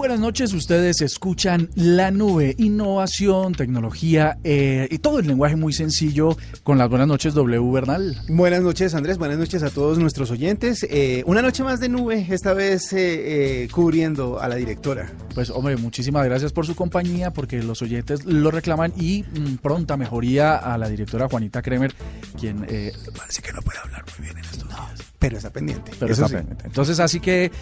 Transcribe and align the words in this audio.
Buenas 0.00 0.18
noches, 0.18 0.54
ustedes 0.54 1.02
escuchan 1.02 1.68
La 1.74 2.10
Nube, 2.10 2.54
innovación, 2.56 3.52
tecnología 3.52 4.38
eh, 4.44 4.88
y 4.90 4.96
todo 4.96 5.18
el 5.18 5.26
lenguaje 5.26 5.56
muy 5.56 5.74
sencillo 5.74 6.38
con 6.62 6.78
las 6.78 6.88
buenas 6.88 7.06
noches 7.06 7.34
W 7.34 7.70
Bernal. 7.70 8.16
Buenas 8.30 8.62
noches 8.62 8.94
Andrés, 8.94 9.18
buenas 9.18 9.36
noches 9.36 9.62
a 9.62 9.68
todos 9.68 9.98
nuestros 9.98 10.30
oyentes. 10.30 10.86
Eh, 10.88 11.22
una 11.26 11.42
noche 11.42 11.64
más 11.64 11.80
de 11.80 11.90
nube, 11.90 12.26
esta 12.30 12.54
vez 12.54 12.94
eh, 12.94 13.68
cubriendo 13.70 14.40
a 14.40 14.48
la 14.48 14.54
directora. 14.54 15.12
Pues 15.34 15.50
hombre, 15.50 15.76
muchísimas 15.76 16.24
gracias 16.24 16.54
por 16.54 16.64
su 16.64 16.74
compañía 16.74 17.30
porque 17.30 17.62
los 17.62 17.82
oyentes 17.82 18.24
lo 18.24 18.50
reclaman 18.50 18.94
y 18.96 19.24
mm, 19.24 19.56
pronta 19.56 19.98
mejoría 19.98 20.56
a 20.56 20.78
la 20.78 20.88
directora 20.88 21.28
Juanita 21.28 21.60
Kremer, 21.60 21.92
quien 22.40 22.66
parece 23.14 23.42
que 23.42 23.52
no 23.52 23.60
puede 23.60 23.78
hablar 23.80 24.02
muy 24.16 24.24
bien 24.24 24.38
en 24.38 24.44
estos 24.44 24.66
días. 24.66 25.09
Pero 25.20 25.36
está 25.36 25.50
pendiente. 25.50 25.92
Pero 26.00 26.12
está 26.12 26.28
pendiente. 26.28 26.64
Entonces, 26.66 26.98
así 26.98 27.20
que 27.20 27.52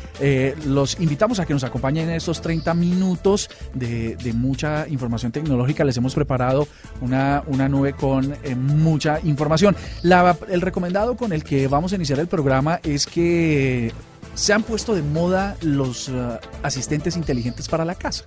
los 0.65 0.99
invitamos 1.01 1.41
a 1.41 1.45
que 1.45 1.53
nos 1.53 1.65
acompañen 1.65 2.09
en 2.09 2.15
estos 2.15 2.41
30 2.41 2.73
minutos 2.75 3.51
de, 3.75 4.17
de, 4.17 4.33
mucha 4.33 4.87
información 4.89 5.33
tecnológica. 5.33 5.85
Les 5.85 5.97
hemos 5.97 6.15
preparado 6.15 6.69
una, 7.01 7.43
una 7.49 7.69
nube 7.69 7.95
con 7.95 8.33
eh, 8.45 8.55
mucha 8.55 9.19
información. 9.25 9.77
La, 10.03 10.39
el 10.49 10.61
recomendado 10.61 11.17
con 11.17 11.33
el 11.33 11.43
que 11.43 11.67
vamos 11.69 11.93
a 11.93 11.97
iniciar 11.97 12.21
el 12.21 12.29
programa 12.29 12.81
es 12.85 13.07
que 13.07 13.93
se 14.35 14.53
han 14.53 14.63
puesto 14.63 14.95
de 14.95 15.03
moda 15.03 15.57
los 15.63 16.09
uh, 16.09 16.39
asistentes 16.63 17.17
inteligentes 17.17 17.69
para 17.69 17.85
la 17.85 17.97
casa, 17.97 18.25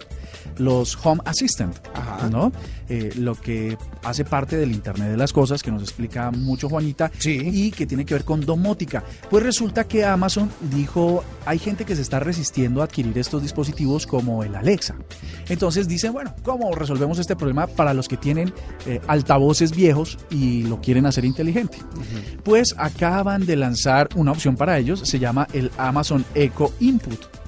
los 0.61 0.97
Home 1.03 1.21
Assistant, 1.25 1.75
Ajá. 1.93 2.29
¿no? 2.29 2.51
Eh, 2.89 3.13
lo 3.15 3.35
que 3.35 3.77
hace 4.03 4.25
parte 4.25 4.57
del 4.57 4.71
Internet 4.71 5.09
de 5.09 5.17
las 5.17 5.31
Cosas, 5.31 5.63
que 5.63 5.71
nos 5.71 5.81
explica 5.81 6.29
mucho 6.31 6.67
Juanita, 6.69 7.11
sí. 7.17 7.39
y 7.41 7.71
que 7.71 7.85
tiene 7.85 8.05
que 8.05 8.13
ver 8.13 8.25
con 8.25 8.41
domótica. 8.41 9.03
Pues 9.29 9.43
resulta 9.43 9.85
que 9.85 10.03
Amazon 10.03 10.49
dijo, 10.73 11.23
hay 11.45 11.57
gente 11.57 11.85
que 11.85 11.95
se 11.95 12.01
está 12.01 12.19
resistiendo 12.19 12.81
a 12.81 12.85
adquirir 12.85 13.17
estos 13.17 13.41
dispositivos 13.41 14.05
como 14.05 14.43
el 14.43 14.55
Alexa. 14.55 14.95
Entonces 15.47 15.87
dicen, 15.87 16.13
bueno, 16.13 16.35
¿cómo 16.43 16.73
resolvemos 16.73 17.17
este 17.19 17.35
problema 17.35 17.67
para 17.67 17.93
los 17.93 18.07
que 18.07 18.17
tienen 18.17 18.53
eh, 18.85 18.99
altavoces 19.07 19.71
viejos 19.75 20.17
y 20.29 20.63
lo 20.63 20.81
quieren 20.81 21.05
hacer 21.05 21.25
inteligente? 21.25 21.77
Uh 21.81 21.99
-huh. 21.99 22.41
Pues 22.43 22.75
acaban 22.77 23.45
de 23.45 23.55
lanzar 23.55 24.09
una 24.15 24.31
opción 24.31 24.55
para 24.55 24.77
ellos, 24.77 25.01
se 25.05 25.19
llama 25.19 25.47
el 25.53 25.71
Amazon 25.77 26.25
Echo 26.35 26.73
Input. 26.79 27.40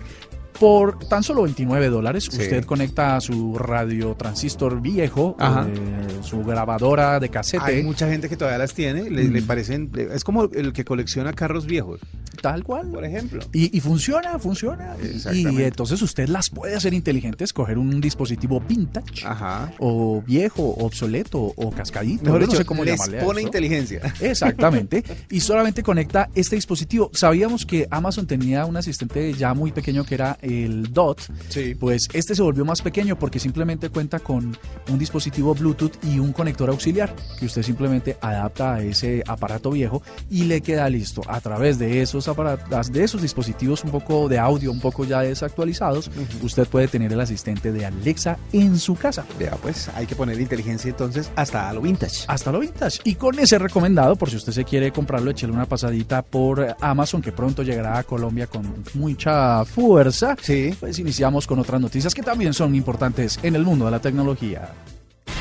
Por 0.60 1.00
tan 1.08 1.24
solo 1.24 1.44
29 1.44 1.90
dólares, 1.90 2.28
sí. 2.30 2.42
usted 2.42 2.64
conecta 2.66 3.20
su 3.22 3.58
radio 3.58 4.16
transistor 4.16 4.82
viejo, 4.82 5.36
eh, 5.40 6.20
su 6.22 6.44
grabadora 6.44 7.20
de 7.20 7.30
casete. 7.30 7.64
Hay 7.66 7.84
mucha 7.84 8.08
gente 8.08 8.30
que 8.30 8.38
todavía 8.38 8.60
las 8.60 8.74
tiene, 8.74 9.10
le, 9.10 9.24
mm. 9.26 9.32
le, 9.32 9.42
parecen, 9.42 9.92
es 10.14 10.24
como 10.24 10.46
el 10.46 10.74
que 10.74 10.86
colecciona 10.86 11.34
carros 11.34 11.66
viejos. 11.66 12.00
Tal 12.42 12.64
cual. 12.64 12.90
Por 12.92 13.06
ejemplo. 13.06 13.42
Y, 13.54 13.76
y 13.76 13.80
funciona, 13.80 14.38
funciona. 14.40 14.96
Y 15.34 15.62
entonces 15.62 16.02
usted 16.02 16.28
las 16.28 16.50
puede 16.50 16.76
hacer 16.76 16.94
inteligentes, 16.94 17.54
coger 17.54 17.78
un 17.78 18.02
dispositivo 18.02 18.60
vintage, 18.60 19.26
Ajá. 19.26 19.72
o 19.80 20.22
viejo, 20.22 20.76
obsoleto, 20.78 21.40
o 21.42 21.72
cascadito. 21.72 22.26
Mejor 22.26 22.42
Yo 22.42 22.48
dicho, 22.48 22.58
no 22.58 22.60
sé 22.60 22.66
cómo 22.66 22.84
les 22.84 22.98
llamarle 22.98 23.24
pone 23.24 23.42
inteligencia. 23.42 24.02
Exactamente. 24.20 25.04
y 25.30 25.40
solamente 25.40 25.84
conecta 25.84 26.30
este 26.36 26.56
dispositivo. 26.56 27.10
Sabíamos 27.14 27.66
que 27.66 27.88
Amazon 27.90 28.28
tenía 28.28 28.66
un 28.66 28.78
asistente 28.78 29.34
ya 29.34 29.54
muy 29.54 29.72
pequeño 29.72 30.04
que 30.04 30.16
era 30.16 30.38
el 30.44 30.92
DOT. 30.94 31.22
Sí. 31.50 31.76
Pues 31.76 32.08
este 32.14 32.36
se 32.36 32.42
volvió 32.42 32.66
más 32.66 32.82
pequeño 32.82 33.18
porque 33.18 33.40
simplemente 33.40 33.90
cuenta 33.90 34.20
con 34.20 34.56
un 34.90 35.00
dispositivo 35.00 35.56
Bluetooth 35.56 35.94
y 36.04 36.20
un 36.20 36.34
conector 36.34 36.70
auxiliar 36.70 37.16
que 37.40 37.46
usted 37.46 37.64
simplemente 37.64 38.18
adapta 38.22 38.76
a 38.76 38.82
ese 38.82 39.24
aparato 39.28 39.72
viejo 39.72 40.02
y 40.30 40.44
le 40.44 40.62
queda 40.62 40.90
listo. 40.90 41.22
A 41.28 41.40
través 41.42 41.80
de 41.80 42.02
esos 42.02 42.28
aparatos, 42.28 42.92
de 42.92 43.04
esos 43.04 43.22
dispositivos 43.22 43.84
un 43.84 43.92
poco 43.92 44.28
de 44.30 44.40
audio, 44.40 44.72
un 44.72 44.80
poco 44.80 45.06
ya 45.06 45.22
desactualizados, 45.22 46.08
uh 46.08 46.12
-huh. 46.12 46.44
usted 46.44 46.68
puede 46.68 46.88
tener 46.88 47.12
el 47.14 47.20
asistente 47.22 47.72
de 47.72 47.86
Alexa 47.86 48.38
en 48.52 48.78
su 48.78 48.96
casa. 48.96 49.26
Vea, 49.40 49.58
pues 49.62 49.90
hay 49.96 50.06
que 50.06 50.16
poner 50.16 50.40
inteligencia 50.40 50.90
entonces 50.90 51.32
hasta 51.36 51.72
lo 51.74 51.82
vintage. 51.82 52.26
Hasta 52.28 52.52
lo 52.52 52.60
vintage. 52.60 53.00
Y 53.04 53.16
con 53.16 53.40
ese 53.40 53.58
recomendado, 53.58 54.16
por 54.16 54.30
si 54.30 54.36
usted 54.38 54.52
se 54.52 54.64
quiere 54.64 54.92
comprarlo, 54.92 55.32
échele 55.32 55.54
una 55.54 55.66
pasadita 55.66 56.22
por 56.22 56.76
Amazon, 56.80 57.22
que 57.22 57.32
pronto 57.32 57.64
llegará 57.64 57.98
a 57.98 58.04
Colombia 58.04 58.48
con 58.48 58.74
mucha 58.94 59.66
fuerza. 59.66 60.33
Sí. 60.42 60.74
Pues 60.80 61.00
iniciamos 61.00 61.48
con 61.48 61.60
otras 61.60 61.80
noticias 61.80 62.14
que 62.14 62.24
también 62.24 62.54
son 62.54 62.76
importantes 62.76 63.40
en 63.44 63.56
el 63.56 63.64
mundo 63.64 63.86
de 63.86 63.92
la 63.92 64.00
tecnología. 64.00 64.74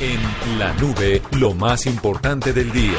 En 0.00 0.58
la 0.58 0.72
nube, 0.74 1.22
lo 1.38 1.54
más 1.54 1.86
importante 1.86 2.52
del 2.52 2.72
día. 2.72 2.98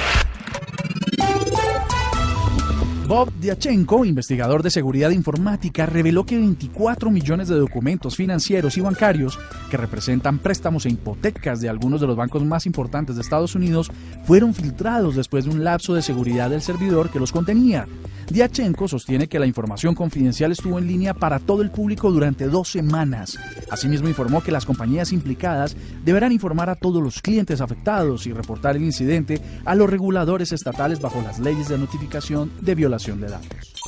Bob 3.08 3.34
Diachenko, 3.40 4.06
investigador 4.06 4.64
de 4.64 4.72
seguridad 4.72 5.10
informática, 5.10 5.86
reveló 5.86 6.26
que 6.26 6.38
24 6.38 7.12
millones 7.12 7.50
de 7.50 7.56
documentos 7.56 8.16
financieros 8.16 8.78
y 8.78 8.82
bancarios 8.82 9.38
que 9.70 9.76
representan 9.76 10.40
préstamos 10.40 10.86
e 10.86 10.90
hipotecas 10.90 11.60
de 11.60 11.68
algunos 11.68 12.00
de 12.00 12.08
los 12.08 12.16
bancos 12.16 12.46
más 12.46 12.66
importantes 12.66 13.16
de 13.16 13.22
Estados 13.22 13.56
Unidos 13.56 13.92
fueron 14.24 14.54
filtrados 14.54 15.18
después 15.18 15.44
de 15.44 15.52
un 15.52 15.66
lapso 15.66 15.94
de 15.94 16.02
seguridad 16.02 16.50
del 16.50 16.62
servidor 16.62 17.10
que 17.10 17.20
los 17.20 17.34
contenía. 17.34 17.86
Diachenko 18.34 18.88
sostiene 18.88 19.28
que 19.28 19.38
la 19.38 19.46
información 19.46 19.94
confidencial 19.94 20.52
estuvo 20.52 20.80
en 20.80 20.88
línea 20.88 21.14
para 21.14 21.38
todo 21.38 21.62
el 21.62 21.70
público 21.70 22.12
durante 22.12 22.48
dos 22.48 22.68
semanas. 22.68 23.38
Asimismo, 23.70 24.10
informó 24.10 24.42
que 24.42 24.52
las 24.52 24.66
compañías 24.66 25.14
implicadas 25.14 25.78
deberán 26.04 26.32
informar 26.32 26.68
a 26.72 26.76
todos 26.76 27.04
los 27.04 27.22
clientes 27.22 27.62
afectados 27.62 28.26
y 28.26 28.34
reportar 28.34 28.76
el 28.76 28.82
incidente 28.82 29.40
a 29.66 29.76
los 29.76 29.88
reguladores 29.88 30.52
estatales 30.52 31.00
bajo 31.00 31.22
las 31.22 31.38
leyes 31.38 31.70
de 31.70 31.78
notificación 31.78 32.52
de 32.60 32.74
violación 32.74 33.22
de 33.22 33.30
datos. 33.30 33.83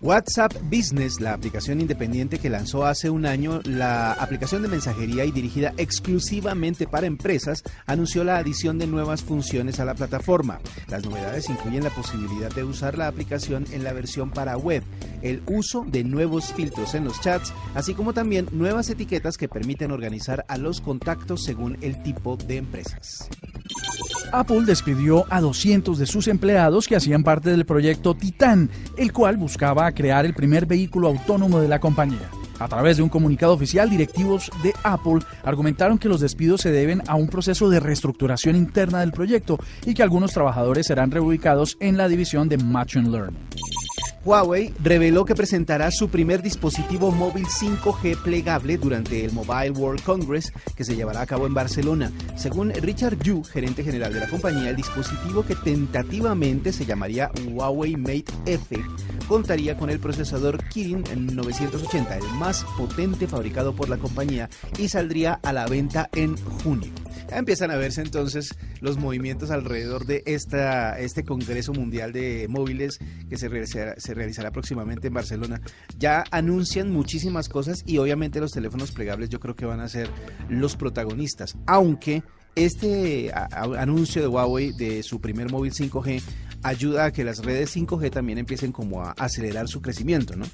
WhatsApp 0.00 0.52
Business, 0.64 1.20
la 1.20 1.32
aplicación 1.32 1.80
independiente 1.80 2.38
que 2.38 2.50
lanzó 2.50 2.84
hace 2.84 3.10
un 3.10 3.26
año, 3.26 3.60
la 3.64 4.12
aplicación 4.12 4.62
de 4.62 4.68
mensajería 4.68 5.24
y 5.24 5.30
dirigida 5.30 5.72
exclusivamente 5.76 6.86
para 6.86 7.06
empresas, 7.06 7.62
anunció 7.86 8.24
la 8.24 8.36
adición 8.36 8.78
de 8.78 8.86
nuevas 8.86 9.22
funciones 9.22 9.80
a 9.80 9.84
la 9.84 9.94
plataforma. 9.94 10.60
Las 10.88 11.04
novedades 11.04 11.48
incluyen 11.48 11.84
la 11.84 11.90
posibilidad 11.90 12.50
de 12.54 12.64
usar 12.64 12.98
la 12.98 13.08
aplicación 13.08 13.66
en 13.72 13.84
la 13.84 13.92
versión 13.92 14.30
para 14.30 14.56
web, 14.56 14.82
el 15.22 15.42
uso 15.46 15.84
de 15.86 16.04
nuevos 16.04 16.52
filtros 16.52 16.94
en 16.94 17.04
los 17.04 17.20
chats, 17.20 17.52
así 17.74 17.94
como 17.94 18.12
también 18.12 18.48
nuevas 18.52 18.90
etiquetas 18.90 19.36
que 19.36 19.48
permiten 19.48 19.90
organizar 19.90 20.44
a 20.48 20.58
los 20.58 20.80
contactos 20.80 21.44
según 21.44 21.78
el 21.80 22.02
tipo 22.02 22.36
de 22.36 22.56
empresas. 22.58 23.28
Apple 24.34 24.64
despidió 24.64 25.24
a 25.30 25.40
200 25.40 25.96
de 25.96 26.06
sus 26.06 26.26
empleados 26.26 26.88
que 26.88 26.96
hacían 26.96 27.22
parte 27.22 27.50
del 27.50 27.64
proyecto 27.64 28.14
Titan, 28.14 28.68
el 28.96 29.12
cual 29.12 29.36
buscaba 29.36 29.92
crear 29.92 30.26
el 30.26 30.34
primer 30.34 30.66
vehículo 30.66 31.06
autónomo 31.06 31.60
de 31.60 31.68
la 31.68 31.78
compañía. 31.78 32.28
A 32.58 32.66
través 32.66 32.96
de 32.96 33.04
un 33.04 33.08
comunicado 33.08 33.52
oficial, 33.52 33.88
directivos 33.88 34.50
de 34.64 34.74
Apple 34.82 35.20
argumentaron 35.44 35.98
que 35.98 36.08
los 36.08 36.20
despidos 36.20 36.62
se 36.62 36.72
deben 36.72 37.02
a 37.06 37.14
un 37.14 37.28
proceso 37.28 37.68
de 37.68 37.78
reestructuración 37.78 38.56
interna 38.56 39.00
del 39.00 39.12
proyecto 39.12 39.58
y 39.86 39.94
que 39.94 40.02
algunos 40.02 40.32
trabajadores 40.32 40.86
serán 40.86 41.12
reubicados 41.12 41.76
en 41.78 41.96
la 41.96 42.08
división 42.08 42.48
de 42.48 42.58
Machine 42.58 43.10
Learning. 43.10 43.38
Huawei 44.24 44.72
reveló 44.82 45.26
que 45.26 45.34
presentará 45.34 45.90
su 45.90 46.08
primer 46.08 46.40
dispositivo 46.40 47.10
móvil 47.10 47.46
5G 47.46 48.22
plegable 48.22 48.78
durante 48.78 49.22
el 49.22 49.32
Mobile 49.32 49.72
World 49.72 50.02
Congress 50.02 50.50
que 50.74 50.84
se 50.84 50.96
llevará 50.96 51.20
a 51.20 51.26
cabo 51.26 51.46
en 51.46 51.52
Barcelona. 51.52 52.10
Según 52.34 52.70
Richard 52.70 53.18
Yu, 53.18 53.44
gerente 53.44 53.84
general 53.84 54.14
de 54.14 54.20
la 54.20 54.28
compañía, 54.28 54.70
el 54.70 54.76
dispositivo 54.76 55.44
que 55.44 55.54
tentativamente 55.54 56.72
se 56.72 56.86
llamaría 56.86 57.30
Huawei 57.46 57.96
Mate 57.96 58.24
F 58.46 58.82
contaría 59.28 59.76
con 59.76 59.90
el 59.90 60.00
procesador 60.00 60.62
Kirin 60.68 61.04
980, 61.34 62.16
el 62.16 62.24
más 62.38 62.64
potente 62.78 63.26
fabricado 63.26 63.74
por 63.74 63.88
la 63.88 63.98
compañía, 63.98 64.48
y 64.78 64.88
saldría 64.88 65.40
a 65.42 65.52
la 65.52 65.66
venta 65.66 66.08
en 66.14 66.36
junio. 66.36 66.92
Ya 67.28 67.38
empiezan 67.38 67.70
a 67.70 67.76
verse 67.76 68.02
entonces 68.02 68.54
los 68.80 68.98
movimientos 68.98 69.50
alrededor 69.50 70.06
de 70.06 70.22
esta, 70.26 70.98
este 70.98 71.24
Congreso 71.24 71.72
Mundial 71.72 72.12
de 72.12 72.46
Móviles 72.48 72.98
que 73.28 73.36
se 73.36 73.48
realizará, 73.48 73.94
se 73.98 74.14
realizará 74.14 74.50
próximamente 74.50 75.08
en 75.08 75.14
Barcelona. 75.14 75.60
Ya 75.98 76.24
anuncian 76.30 76.90
muchísimas 76.90 77.48
cosas 77.48 77.82
y 77.86 77.98
obviamente 77.98 78.40
los 78.40 78.52
teléfonos 78.52 78.92
plegables 78.92 79.30
yo 79.30 79.40
creo 79.40 79.56
que 79.56 79.66
van 79.66 79.80
a 79.80 79.88
ser 79.88 80.08
los 80.48 80.76
protagonistas, 80.76 81.56
aunque 81.66 82.22
este 82.54 83.32
anuncio 83.34 84.22
de 84.22 84.28
Huawei 84.28 84.72
de 84.72 85.02
su 85.02 85.20
primer 85.20 85.50
móvil 85.50 85.72
5G 85.72 86.22
ayuda 86.62 87.06
a 87.06 87.12
que 87.12 87.24
las 87.24 87.44
redes 87.44 87.76
5G 87.76 88.10
también 88.10 88.38
empiecen 88.38 88.72
como 88.72 89.02
a 89.02 89.12
acelerar 89.12 89.68
su 89.68 89.82
crecimiento, 89.82 90.36
¿no? 90.36 90.46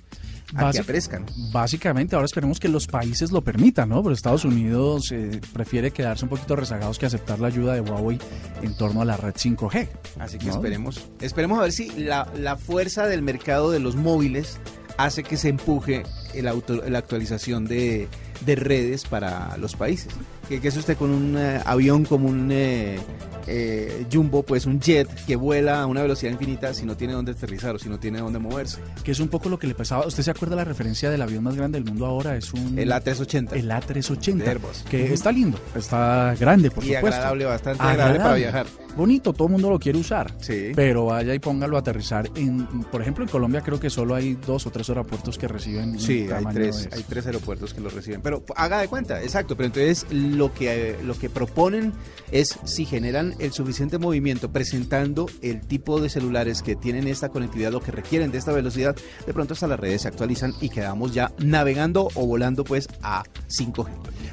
A 0.54 0.70
que 0.72 0.80
aparezcan. 0.80 1.26
Básicamente, 1.52 2.14
ahora 2.14 2.26
esperemos 2.26 2.58
que 2.58 2.68
los 2.68 2.86
países 2.86 3.30
lo 3.30 3.42
permitan, 3.42 3.88
¿no? 3.88 4.02
Pero 4.02 4.14
Estados 4.14 4.44
Unidos 4.44 5.12
eh, 5.12 5.40
prefiere 5.52 5.90
quedarse 5.90 6.24
un 6.24 6.28
poquito 6.28 6.56
rezagados 6.56 6.98
que 6.98 7.06
aceptar 7.06 7.38
la 7.38 7.48
ayuda 7.48 7.74
de 7.74 7.80
Huawei 7.80 8.18
en 8.62 8.76
torno 8.76 9.02
a 9.02 9.04
la 9.04 9.16
red 9.16 9.34
5G. 9.34 9.88
Así 10.18 10.38
que 10.38 10.50
esperemos, 10.50 11.08
esperemos 11.20 11.58
a 11.58 11.62
ver 11.62 11.72
si 11.72 11.90
la, 11.90 12.28
la 12.36 12.56
fuerza 12.56 13.06
del 13.06 13.22
mercado 13.22 13.70
de 13.70 13.80
los 13.80 13.96
móviles 13.96 14.58
hace 14.96 15.22
que 15.22 15.36
se 15.36 15.48
empuje 15.48 16.02
la 16.34 16.98
actualización 16.98 17.64
de, 17.64 18.08
de, 18.44 18.56
redes 18.56 19.04
para 19.04 19.56
los 19.58 19.76
países. 19.76 20.12
Que, 20.48 20.60
que 20.60 20.68
es 20.68 20.76
usted 20.76 20.96
con 20.96 21.10
un 21.10 21.36
eh, 21.38 21.60
avión 21.64 22.04
como 22.04 22.28
un 22.28 22.50
eh, 22.50 22.98
eh, 23.46 24.06
Jumbo, 24.12 24.42
pues 24.42 24.66
un 24.66 24.80
jet 24.80 25.08
que 25.26 25.36
vuela 25.36 25.82
a 25.82 25.86
una 25.86 26.02
velocidad 26.02 26.32
infinita 26.32 26.74
si 26.74 26.84
no 26.84 26.96
tiene 26.96 27.12
dónde 27.12 27.32
aterrizar 27.32 27.74
o 27.74 27.78
si 27.78 27.88
no 27.88 27.98
tiene 27.98 28.20
dónde 28.20 28.38
moverse. 28.38 28.80
Que 29.04 29.12
es 29.12 29.20
un 29.20 29.28
poco 29.28 29.48
lo 29.48 29.58
que 29.58 29.66
le 29.66 29.74
pasaba. 29.74 30.06
¿Usted 30.06 30.22
se 30.22 30.30
acuerda 30.30 30.56
la 30.56 30.64
referencia 30.64 31.10
del 31.10 31.22
avión 31.22 31.44
más 31.44 31.56
grande 31.56 31.78
del 31.78 31.88
mundo 31.88 32.06
ahora? 32.06 32.36
Es 32.36 32.52
un... 32.52 32.78
El 32.78 32.90
A380. 32.90 33.52
El 33.52 33.70
A380. 33.70 34.84
Que 34.88 35.12
está 35.12 35.32
lindo, 35.32 35.58
está 35.74 36.34
grande, 36.38 36.70
por 36.70 36.84
y 36.84 36.94
supuesto. 36.94 37.16
agradable, 37.16 37.44
bastante 37.44 37.82
agradable 37.82 38.18
para 38.18 38.34
viajar 38.34 38.66
bonito, 38.96 39.32
todo 39.32 39.46
el 39.46 39.52
mundo 39.52 39.70
lo 39.70 39.78
quiere 39.78 39.98
usar. 39.98 40.32
Sí. 40.38 40.72
Pero 40.74 41.06
vaya 41.06 41.34
y 41.34 41.38
póngalo 41.38 41.76
a 41.76 41.80
aterrizar. 41.80 42.28
En, 42.34 42.66
por 42.84 43.00
ejemplo, 43.02 43.24
en 43.24 43.30
Colombia 43.30 43.62
creo 43.62 43.80
que 43.80 43.90
solo 43.90 44.14
hay 44.14 44.34
dos 44.34 44.66
o 44.66 44.70
tres 44.70 44.88
aeropuertos 44.88 45.38
que 45.38 45.48
reciben. 45.48 45.98
Sí, 45.98 46.19
hay 46.28 46.44
tres, 46.52 46.88
hay 46.92 47.04
tres 47.08 47.26
aeropuertos 47.26 47.74
que 47.74 47.80
lo 47.80 47.90
reciben. 47.90 48.22
Pero 48.22 48.44
haga 48.56 48.80
de 48.80 48.88
cuenta, 48.88 49.22
exacto. 49.22 49.56
Pero 49.56 49.66
entonces 49.66 50.06
lo 50.10 50.52
que, 50.52 50.96
lo 51.04 51.18
que 51.18 51.30
proponen 51.30 51.92
es 52.32 52.58
si 52.64 52.84
generan 52.84 53.34
el 53.38 53.52
suficiente 53.52 53.98
movimiento 53.98 54.52
presentando 54.52 55.26
el 55.42 55.60
tipo 55.60 56.00
de 56.00 56.08
celulares 56.08 56.62
que 56.62 56.76
tienen 56.76 57.06
esta 57.06 57.28
conectividad, 57.28 57.72
lo 57.72 57.80
que 57.80 57.92
requieren 57.92 58.30
de 58.30 58.38
esta 58.38 58.52
velocidad, 58.52 58.96
de 59.26 59.32
pronto 59.34 59.54
hasta 59.54 59.66
las 59.66 59.80
redes 59.80 60.02
se 60.02 60.08
actualizan 60.08 60.54
y 60.60 60.68
quedamos 60.68 61.14
ya 61.14 61.32
navegando 61.38 62.08
o 62.14 62.26
volando 62.26 62.64
pues 62.64 62.88
a 63.02 63.24
5G. 63.48 63.88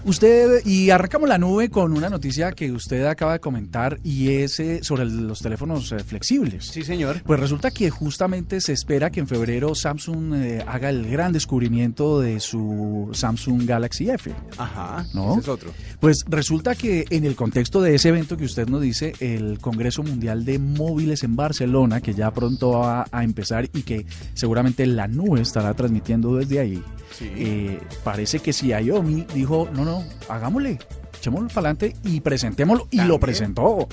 Usted, 0.05 0.65
y 0.65 0.89
arrancamos 0.89 1.27
la 1.27 1.37
nube 1.37 1.69
con 1.69 1.95
una 1.95 2.09
noticia 2.09 2.51
que 2.51 2.71
usted 2.71 3.05
acaba 3.05 3.33
de 3.33 3.39
comentar 3.39 3.99
y 4.03 4.29
es 4.29 4.61
sobre 4.81 5.05
los 5.05 5.39
teléfonos 5.39 5.91
eh, 5.91 5.99
flexibles. 5.99 6.65
Sí, 6.65 6.83
señor. 6.83 7.21
Pues 7.23 7.39
resulta 7.39 7.71
que 7.71 7.89
justamente 7.89 8.61
se 8.61 8.73
espera 8.73 9.09
que 9.09 9.19
en 9.19 9.27
febrero 9.27 9.75
Samsung 9.75 10.33
eh, 10.35 10.63
haga 10.65 10.89
el 10.89 11.09
gran 11.09 11.33
descubrimiento 11.33 11.76
de 11.77 12.39
su 12.39 13.09
Samsung 13.13 13.65
Galaxy 13.65 14.09
F. 14.09 14.33
Ajá, 14.57 15.05
¿no? 15.13 15.31
Ese 15.31 15.41
es 15.41 15.47
otro. 15.47 15.71
Pues 15.99 16.25
resulta 16.27 16.75
que 16.75 17.05
en 17.09 17.25
el 17.25 17.35
contexto 17.35 17.81
de 17.81 17.95
ese 17.95 18.09
evento 18.09 18.37
que 18.37 18.45
usted 18.45 18.67
nos 18.67 18.81
dice, 18.81 19.13
el 19.19 19.59
Congreso 19.59 20.03
Mundial 20.03 20.43
de 20.45 20.59
Móviles 20.59 21.23
en 21.23 21.35
Barcelona, 21.35 22.01
que 22.01 22.13
ya 22.13 22.31
pronto 22.31 22.71
va 22.71 23.05
a 23.11 23.23
empezar 23.23 23.69
y 23.73 23.83
que 23.83 24.05
seguramente 24.33 24.85
la 24.85 25.07
nube 25.07 25.41
estará 25.41 25.73
transmitiendo 25.73 26.35
desde 26.35 26.59
ahí, 26.59 26.83
eh, 27.21 27.79
parece 28.03 28.39
que 28.39 28.53
si 28.53 28.67
Xiaomi 28.67 29.25
dijo, 29.33 29.69
no, 29.73 29.85
no, 29.85 30.03
hagámosle, 30.29 30.79
echémoslo 31.17 31.47
para 31.49 31.69
adelante 31.69 31.95
y 32.03 32.19
presentémoslo, 32.21 32.87
y 32.91 33.01
lo 33.01 33.19
presentó. 33.19 33.87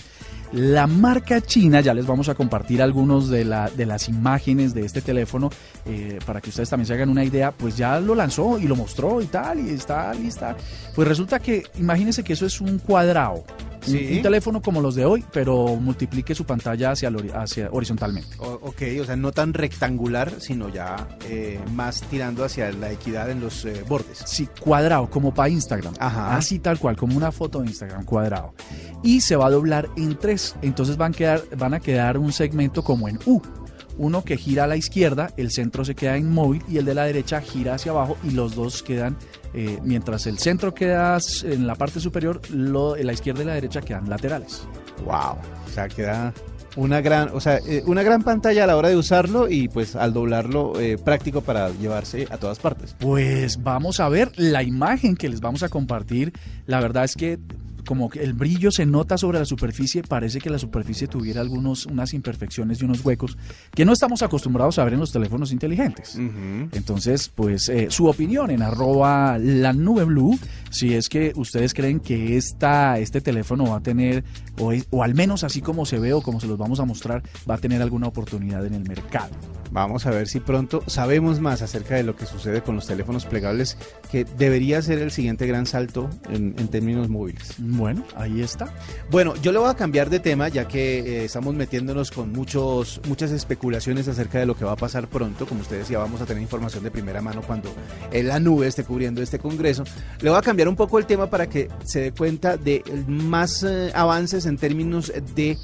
La 0.54 0.86
marca 0.86 1.40
china, 1.40 1.80
ya 1.80 1.92
les 1.94 2.06
vamos 2.06 2.28
a 2.28 2.36
compartir 2.36 2.80
algunos 2.80 3.28
de, 3.28 3.44
la, 3.44 3.68
de 3.70 3.86
las 3.86 4.08
imágenes 4.08 4.72
de 4.72 4.84
este 4.84 5.02
teléfono 5.02 5.50
eh, 5.84 6.20
para 6.24 6.40
que 6.40 6.50
ustedes 6.50 6.70
también 6.70 6.86
se 6.86 6.94
hagan 6.94 7.08
una 7.08 7.24
idea, 7.24 7.50
pues 7.50 7.76
ya 7.76 7.98
lo 7.98 8.14
lanzó 8.14 8.56
y 8.60 8.68
lo 8.68 8.76
mostró 8.76 9.20
y 9.20 9.26
tal, 9.26 9.58
y 9.58 9.70
está 9.70 10.14
lista. 10.14 10.56
Pues 10.94 11.08
resulta 11.08 11.40
que, 11.40 11.64
imagínense 11.76 12.22
que 12.22 12.34
eso 12.34 12.46
es 12.46 12.60
un 12.60 12.78
cuadrado. 12.78 13.42
Un, 13.86 14.22
teléfono 14.22 14.62
como 14.62 14.80
los 14.80 14.94
de 14.94 15.04
hoy, 15.04 15.24
pero 15.32 15.76
multiplique 15.76 16.34
su 16.34 16.44
pantalla 16.44 16.92
hacia, 16.92 17.12
hacia 17.34 17.68
horizontalmente. 17.70 18.36
ok, 18.38 18.82
o 19.00 19.04
sea, 19.04 19.16
no 19.16 19.32
tan 19.32 19.52
rectangular, 19.52 20.32
sino 20.38 20.68
ya 20.68 21.08
eh, 21.28 21.60
más 21.72 22.02
tirando 22.02 22.44
hacia 22.44 22.72
la 22.72 22.90
equidad 22.90 23.30
en 23.30 23.40
los 23.40 23.64
eh, 23.64 23.84
bordes. 23.86 24.22
Sí, 24.26 24.48
cuadrado, 24.60 25.10
como 25.10 25.34
para 25.34 25.48
Instagram. 25.48 25.94
Ajá. 25.98 26.36
Así 26.36 26.58
tal 26.58 26.78
cual, 26.78 26.96
como 26.96 27.16
una 27.16 27.32
foto 27.32 27.60
de 27.60 27.66
Instagram, 27.66 28.04
cuadrado. 28.04 28.54
Y 29.02 29.20
se 29.20 29.36
va 29.36 29.46
a 29.46 29.50
doblar 29.50 29.88
en 29.96 30.18
tres. 30.18 30.56
Entonces 30.62 30.96
van, 30.96 31.12
quedar, 31.12 31.42
van 31.56 31.74
a 31.74 31.80
quedar 31.80 32.18
un 32.18 32.32
segmento 32.32 32.82
como 32.82 33.08
en 33.08 33.18
U 33.26 33.42
uno 33.98 34.24
que 34.24 34.36
gira 34.36 34.64
a 34.64 34.66
la 34.66 34.76
izquierda, 34.76 35.30
el 35.36 35.50
centro 35.50 35.84
se 35.84 35.94
queda 35.94 36.18
inmóvil 36.18 36.62
y 36.68 36.78
el 36.78 36.84
de 36.84 36.94
la 36.94 37.04
derecha 37.04 37.40
gira 37.40 37.74
hacia 37.74 37.92
abajo 37.92 38.16
y 38.24 38.30
los 38.30 38.54
dos 38.54 38.82
quedan, 38.82 39.16
eh, 39.52 39.78
mientras 39.82 40.26
el 40.26 40.38
centro 40.38 40.74
queda 40.74 41.18
en 41.44 41.66
la 41.66 41.74
parte 41.74 42.00
superior, 42.00 42.40
lo, 42.50 42.96
la 42.96 43.12
izquierda 43.12 43.42
y 43.42 43.46
la 43.46 43.54
derecha 43.54 43.80
quedan 43.80 44.08
laterales. 44.08 44.66
Wow, 45.04 45.36
o 45.66 45.70
sea, 45.72 45.88
queda 45.88 46.32
una 46.76 47.00
gran, 47.00 47.30
o 47.32 47.40
sea, 47.40 47.58
eh, 47.58 47.82
una 47.86 48.02
gran 48.02 48.22
pantalla 48.22 48.64
a 48.64 48.66
la 48.66 48.76
hora 48.76 48.88
de 48.88 48.96
usarlo 48.96 49.48
y 49.48 49.68
pues 49.68 49.96
al 49.96 50.12
doblarlo 50.12 50.78
eh, 50.80 50.98
práctico 50.98 51.40
para 51.40 51.70
llevarse 51.70 52.26
a 52.30 52.38
todas 52.38 52.58
partes. 52.58 52.96
Pues 52.98 53.62
vamos 53.62 54.00
a 54.00 54.08
ver 54.08 54.32
la 54.36 54.62
imagen 54.62 55.16
que 55.16 55.28
les 55.28 55.40
vamos 55.40 55.62
a 55.62 55.68
compartir. 55.68 56.32
La 56.66 56.80
verdad 56.80 57.04
es 57.04 57.14
que 57.14 57.38
como 57.84 58.08
que 58.08 58.22
el 58.22 58.32
brillo 58.32 58.70
se 58.70 58.86
nota 58.86 59.18
sobre 59.18 59.38
la 59.38 59.44
superficie, 59.44 60.02
parece 60.02 60.40
que 60.40 60.50
la 60.50 60.58
superficie 60.58 61.06
tuviera 61.06 61.40
algunos, 61.40 61.86
unas 61.86 62.14
imperfecciones 62.14 62.80
y 62.80 62.84
unos 62.84 63.04
huecos 63.04 63.36
que 63.74 63.84
no 63.84 63.92
estamos 63.92 64.22
acostumbrados 64.22 64.78
a 64.78 64.84
ver 64.84 64.94
en 64.94 65.00
los 65.00 65.12
teléfonos 65.12 65.52
inteligentes. 65.52 66.16
Entonces, 66.72 67.30
pues 67.34 67.68
eh, 67.68 67.88
su 67.90 68.06
opinión 68.06 68.50
en 68.50 68.62
arroba 68.62 69.38
la 69.38 69.72
nube 69.72 70.04
blue, 70.04 70.38
si 70.70 70.94
es 70.94 71.08
que 71.08 71.32
ustedes 71.36 71.74
creen 71.74 72.00
que 72.00 72.36
esta, 72.36 72.98
este 72.98 73.20
teléfono 73.20 73.64
va 73.64 73.76
a 73.76 73.82
tener, 73.82 74.24
o, 74.58 74.72
o 74.90 75.02
al 75.02 75.14
menos 75.14 75.44
así 75.44 75.60
como 75.60 75.86
se 75.86 75.98
ve 75.98 76.12
o 76.12 76.22
como 76.22 76.40
se 76.40 76.46
los 76.46 76.58
vamos 76.58 76.80
a 76.80 76.84
mostrar, 76.84 77.22
va 77.48 77.54
a 77.54 77.58
tener 77.58 77.82
alguna 77.82 78.08
oportunidad 78.08 78.64
en 78.66 78.74
el 78.74 78.88
mercado. 78.88 79.30
Vamos 79.74 80.06
a 80.06 80.10
ver 80.10 80.28
si 80.28 80.38
pronto 80.38 80.84
sabemos 80.86 81.40
más 81.40 81.60
acerca 81.60 81.96
de 81.96 82.04
lo 82.04 82.14
que 82.14 82.26
sucede 82.26 82.62
con 82.62 82.76
los 82.76 82.86
teléfonos 82.86 83.26
plegables, 83.26 83.76
que 84.08 84.24
debería 84.24 84.80
ser 84.80 85.00
el 85.00 85.10
siguiente 85.10 85.48
gran 85.48 85.66
salto 85.66 86.08
en, 86.30 86.54
términos 86.68 87.08
móviles. 87.08 87.54
Bueno, 87.58 88.04
ahí 88.14 88.40
está. 88.40 88.72
Bueno, 89.10 89.34
yo 89.42 89.50
le 89.50 89.58
voy 89.58 89.68
a 89.68 89.74
cambiar 89.74 90.10
de 90.10 90.20
tema, 90.20 90.46
ya 90.46 90.68
que 90.68 91.00
eh, 91.00 91.24
estamos 91.24 91.56
metiéndonos 91.56 92.12
con 92.12 92.30
muchos, 92.30 93.00
muchas 93.08 93.32
especulaciones 93.32 94.06
acerca 94.06 94.38
de 94.38 94.46
lo 94.46 94.56
que 94.56 94.64
va 94.64 94.72
a 94.72 94.76
pasar 94.76 95.08
pronto. 95.08 95.44
Como 95.44 95.62
ustedes 95.62 95.88
ya 95.88 95.98
vamos 95.98 96.20
a 96.20 96.24
tener 96.24 96.40
información 96.40 96.84
de 96.84 96.92
primera 96.92 97.20
mano 97.20 97.42
cuando 97.42 97.74
la 98.12 98.38
nube 98.38 98.68
esté 98.68 98.84
cubriendo 98.84 99.22
este 99.22 99.40
congreso. 99.40 99.82
Le 100.20 100.30
voy 100.30 100.38
a 100.38 100.42
cambiar 100.42 100.68
un 100.68 100.76
poco 100.76 101.00
el 101.00 101.06
tema 101.06 101.28
para 101.28 101.48
que 101.48 101.68
se 101.82 102.00
dé 102.00 102.12
cuenta 102.12 102.56
de 102.56 102.84
más 103.08 103.64
eh, 103.64 103.90
avances 103.92 104.46
en 104.46 104.56
términos 104.56 105.12
de 105.34 105.58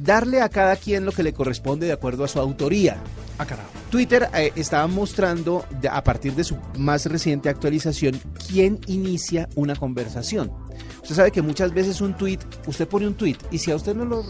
darle 0.00 0.40
a 0.40 0.48
cada 0.48 0.76
quien 0.76 1.04
lo 1.04 1.12
que 1.12 1.22
le 1.22 1.32
corresponde 1.32 1.86
de 1.86 1.92
acuerdo 1.92 2.24
a 2.24 2.28
su 2.28 2.38
autoría. 2.38 2.96
Ah, 3.38 3.46
Twitter 3.90 4.28
eh, 4.34 4.52
estaba 4.56 4.86
mostrando, 4.86 5.64
a 5.90 6.04
partir 6.04 6.34
de 6.34 6.44
su 6.44 6.58
más 6.78 7.06
reciente 7.06 7.48
actualización, 7.48 8.20
quién 8.48 8.80
inicia 8.86 9.48
una 9.54 9.76
conversación. 9.76 10.52
Usted 11.02 11.14
sabe 11.14 11.30
que 11.30 11.42
muchas 11.42 11.72
veces 11.72 12.00
un 12.00 12.14
tweet, 12.14 12.38
usted 12.66 12.86
pone 12.86 13.06
un 13.06 13.14
tweet 13.14 13.36
y 13.50 13.58
si 13.58 13.70
a 13.70 13.76
usted 13.76 13.94
no 13.94 14.04
lo, 14.04 14.22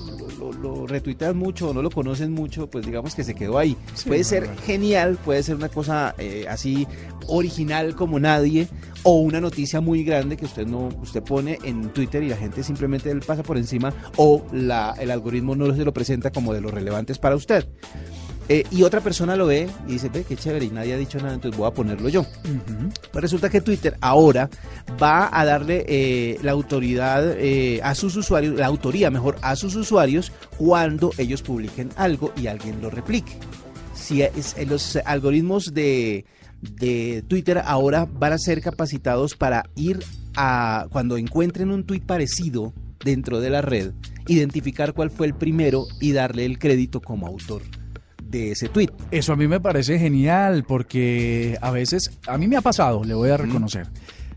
lo, 0.53 0.87
retuitean 0.87 1.37
mucho 1.37 1.71
o 1.71 1.75
no 1.75 1.83
lo 1.83 1.91
conocen 1.91 2.33
mucho, 2.33 2.69
pues 2.69 2.87
digamos 2.87 3.15
que 3.15 3.25
se 3.25 3.35
quedó 3.35 3.59
ahí. 3.59 3.77
puede 4.07 4.25
ser 4.25 4.49
genial, 4.65 5.19
puede 5.25 5.43
ser 5.43 5.57
una 5.57 5.69
cosa 5.69 6.15
eh, 6.19 6.47
así 6.49 6.87
original 7.27 7.95
como 7.95 8.19
nadie 8.19 8.69
o 9.03 9.21
una 9.21 9.41
noticia 9.41 9.81
muy 9.81 10.05
grande 10.05 10.37
que 10.37 10.45
usted 10.45 10.67
no 10.67 10.89
usted 11.01 11.23
pone 11.23 11.59
en 11.65 11.91
Twitter 11.91 12.23
y 12.23 12.29
la 12.29 12.37
gente 12.37 12.63
simplemente 12.63 13.15
le 13.15 13.21
pasa 13.21 13.43
por 13.43 13.57
encima 13.57 13.93
o 14.17 14.45
la, 14.53 14.95
el 14.99 15.11
algoritmo 15.11 15.55
no 15.57 15.75
se 15.75 15.85
lo 15.85 15.93
presenta 15.93 16.31
como 16.31 16.53
de 16.53 16.61
los 16.61 16.73
relevantes 16.73 17.19
para 17.19 17.37
usted. 17.37 17.67
Eh, 18.53 18.65
y 18.73 18.83
otra 18.83 19.01
persona 19.01 19.37
lo 19.37 19.47
ve 19.47 19.71
y 19.87 19.93
dice, 19.93 20.09
ve, 20.09 20.25
qué 20.25 20.37
chévere, 20.37 20.65
y 20.65 20.71
nadie 20.71 20.95
ha 20.95 20.99
dicho 20.99 21.19
nada, 21.19 21.35
entonces 21.35 21.57
voy 21.57 21.69
a 21.69 21.71
ponerlo 21.73 22.09
yo. 22.09 22.27
Pues 23.13 23.23
resulta 23.23 23.49
que 23.49 23.61
Twitter 23.61 23.97
ahora 24.01 24.51
va 25.01 25.31
a 25.33 25.45
darle 25.45 25.85
eh, 25.87 26.37
la 26.43 26.51
autoridad 26.51 27.37
eh, 27.39 27.81
a 27.85 27.95
sus 27.95 28.17
usuarios, 28.17 28.57
la 28.57 28.67
autoría 28.67 29.09
mejor, 29.09 29.37
a 29.43 29.55
sus 29.55 29.77
usuarios 29.77 30.33
cuando 30.59 31.13
ellos 31.17 31.43
publiquen 31.43 31.91
algo 31.95 32.33
y 32.37 32.49
alguien 32.49 32.83
lo 32.83 32.91
replique. 32.91 33.35
Si 33.95 34.23
es, 34.23 34.57
los 34.67 34.97
algoritmos 34.97 35.73
de, 35.73 36.25
de 36.61 37.23
Twitter 37.29 37.63
ahora 37.65 38.09
van 38.13 38.33
a 38.33 38.39
ser 38.39 38.61
capacitados 38.61 39.37
para 39.37 39.71
ir 39.77 40.01
a, 40.35 40.89
cuando 40.91 41.17
encuentren 41.19 41.71
un 41.71 41.85
tweet 41.85 42.01
parecido 42.01 42.73
dentro 43.05 43.39
de 43.39 43.51
la 43.51 43.63
red, 43.63 43.93
identificar 44.27 44.93
cuál 44.93 45.13
fue 45.13 45.29
el 45.29 45.35
primero 45.35 45.85
y 46.01 46.11
darle 46.11 46.47
el 46.47 46.59
crédito 46.59 47.01
como 47.01 47.29
autor 47.29 47.63
de 48.31 48.53
ese 48.53 48.69
tweet. 48.69 48.91
Eso 49.11 49.33
a 49.33 49.37
mí 49.37 49.49
me 49.49 49.61
parece 49.61 49.99
genial 49.99 50.65
porque 50.67 51.59
a 51.61 51.71
veces, 51.71 52.19
a 52.27 52.39
mí 52.39 52.47
me 52.47 52.57
ha 52.57 52.61
pasado, 52.61 53.05
le 53.05 53.15
voy 53.15 53.31
a 53.31 53.37
reconocer. 53.37 53.87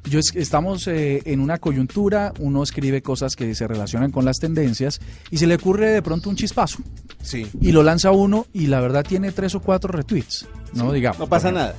Yo 0.05 0.19
estamos 0.19 0.87
eh, 0.87 1.21
en 1.25 1.39
una 1.39 1.59
coyuntura, 1.59 2.33
uno 2.39 2.61
escribe 2.61 3.01
cosas 3.01 3.35
que 3.35 3.55
se 3.55 3.67
relacionan 3.67 4.11
con 4.11 4.25
las 4.25 4.37
tendencias 4.37 4.99
y 5.31 5.37
se 5.37 5.47
le 5.47 5.55
ocurre 5.55 5.91
de 5.91 6.01
pronto 6.01 6.29
un 6.29 6.35
chispazo. 6.35 6.79
Sí. 7.21 7.47
Y 7.61 7.71
lo 7.71 7.83
lanza 7.83 8.11
uno 8.11 8.45
y 8.51 8.67
la 8.67 8.81
verdad 8.81 9.05
tiene 9.07 9.31
tres 9.31 9.55
o 9.55 9.61
cuatro 9.61 9.93
retweets, 9.93 10.47
¿no? 10.73 10.91
Digamos. 10.91 11.19
No 11.19 11.27
pasa 11.27 11.51
nada. 11.51 11.75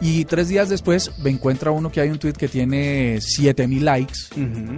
Y 0.00 0.24
tres 0.24 0.48
días 0.48 0.68
después 0.68 1.10
me 1.18 1.28
encuentra 1.28 1.70
uno 1.70 1.90
que 1.90 2.00
hay 2.00 2.08
un 2.08 2.18
tweet 2.18 2.34
que 2.34 2.48
tiene 2.48 3.20
7000 3.20 3.84
likes 3.84 4.18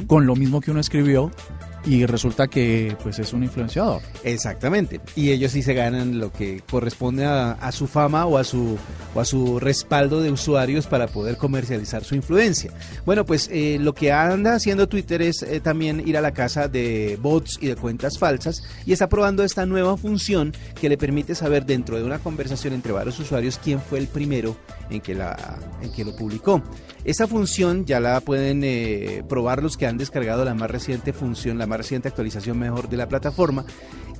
con 0.06 0.26
lo 0.26 0.34
mismo 0.34 0.60
que 0.60 0.70
uno 0.70 0.80
escribió 0.80 1.30
y 1.84 2.04
resulta 2.06 2.49
que 2.49 2.96
pues 3.02 3.18
es 3.18 3.32
un 3.32 3.42
influenciador. 3.42 4.02
Exactamente. 4.25 5.00
Y 5.16 5.30
ellos 5.30 5.52
sí 5.52 5.62
se 5.62 5.75
ganan 5.75 6.18
lo 6.18 6.32
que 6.32 6.62
corresponde 6.70 7.25
a, 7.25 7.72
su 7.72 7.87
fama 7.87 8.26
o 8.26 8.37
a 8.37 8.44
su, 8.44 8.76
o 9.14 9.20
a 9.20 9.25
su 9.25 9.60
respaldo 9.60 10.20
de 10.20 10.30
usuarios 10.30 10.87
para 10.87 11.06
poder 11.06 11.37
comercializar 11.37 12.04
su 12.04 12.14
influencia. 12.14 12.72
Bueno, 13.06 13.25
pues 13.25 13.49
eh, 13.52 13.78
lo 13.80 13.94
que 13.94 14.12
anda 14.12 14.54
haciendo 14.54 14.88
Twitter 14.88 15.22
es 15.22 15.42
eh, 15.42 15.60
también 15.60 16.06
ir 16.06 16.16
a 16.16 16.20
la 16.20 16.32
casa 16.32 16.68
de 16.68 17.18
bots 17.20 17.58
y 17.60 17.68
de 17.68 17.76
cuentas 17.76 18.18
falsas 18.18 18.62
y 18.84 18.92
está 18.92 19.08
probando 19.08 19.44
esta 19.44 19.66
nueva 19.66 19.96
función 19.96 20.52
que 20.80 20.88
le 20.88 20.99
permite 20.99 21.34
saber 21.34 21.64
dentro 21.64 21.96
de 21.96 22.04
una 22.04 22.18
conversación 22.18 22.75
entre 22.75 22.92
varios 22.92 23.18
usuarios 23.18 23.58
quién 23.62 23.80
fue 23.80 23.99
el 23.99 24.08
primero 24.08 24.56
en 24.90 25.00
que, 25.00 25.14
la, 25.14 25.58
en 25.82 25.92
que 25.92 26.04
lo 26.04 26.14
publicó. 26.14 26.62
Esta 27.04 27.26
función 27.26 27.87
ya 27.87 27.99
la 27.99 28.21
pueden 28.21 28.62
eh, 28.62 29.23
probar 29.28 29.62
los 29.62 29.76
que 29.76 29.87
han 29.87 29.97
descargado 29.97 30.45
la 30.45 30.54
más 30.54 30.71
reciente 30.71 31.12
función, 31.12 31.59
la 31.59 31.66
más 31.66 31.78
reciente 31.78 32.09
actualización 32.09 32.59
mejor 32.59 32.88
de 32.88 32.97
la 32.97 33.09
plataforma. 33.09 33.64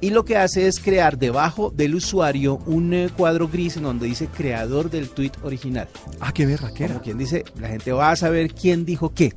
Y 0.00 0.10
lo 0.10 0.25
que 0.25 0.38
hace 0.38 0.66
es 0.66 0.80
crear 0.80 1.18
debajo 1.18 1.70
del 1.70 1.94
usuario 1.94 2.56
un 2.64 2.94
eh, 2.94 3.10
cuadro 3.14 3.49
gris 3.49 3.76
en 3.76 3.82
donde 3.82 4.06
dice 4.06 4.28
creador 4.28 4.88
del 4.88 5.10
tweet 5.10 5.32
original. 5.42 5.88
Ah, 6.20 6.32
qué 6.32 6.46
verra, 6.46 6.70
qué 6.75 6.88
quien 7.02 7.18
dice, 7.18 7.44
la 7.58 7.68
gente 7.68 7.92
va 7.92 8.10
a 8.10 8.16
saber 8.16 8.54
quién 8.54 8.87
dijo 8.87 9.12
qué. 9.12 9.34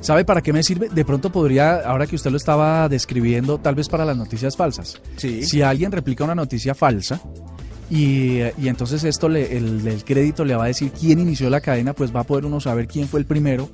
¿Sabe 0.00 0.24
para 0.24 0.42
qué 0.42 0.52
me 0.52 0.64
sirve? 0.64 0.88
De 0.88 1.04
pronto 1.04 1.30
podría, 1.30 1.76
ahora 1.76 2.06
que 2.06 2.16
usted 2.16 2.30
lo 2.30 2.38
estaba 2.38 2.88
describiendo, 2.88 3.58
tal 3.58 3.76
vez 3.76 3.88
para 3.88 4.04
las 4.04 4.16
noticias 4.16 4.56
falsas. 4.56 5.00
Sí. 5.16 5.44
Si 5.44 5.62
alguien 5.62 5.92
replica 5.92 6.24
una 6.24 6.34
noticia 6.34 6.74
falsa, 6.74 7.20
y, 7.90 8.40
entonces 8.68 9.02
esto 9.04 9.28
le, 9.28 9.56
el, 9.56 9.86
el, 9.86 10.04
crédito 10.04 10.44
le 10.44 10.54
va 10.54 10.64
a 10.64 10.68
decir 10.68 10.92
quién 10.92 11.18
inició 11.18 11.50
la 11.50 11.60
cadena, 11.60 11.92
pues 11.92 12.14
va 12.14 12.20
a 12.20 12.24
poder 12.24 12.44
uno 12.44 12.60
saber 12.60 12.86
quién 12.86 13.08
fue 13.08 13.20
el 13.20 13.26
primero 13.26 13.68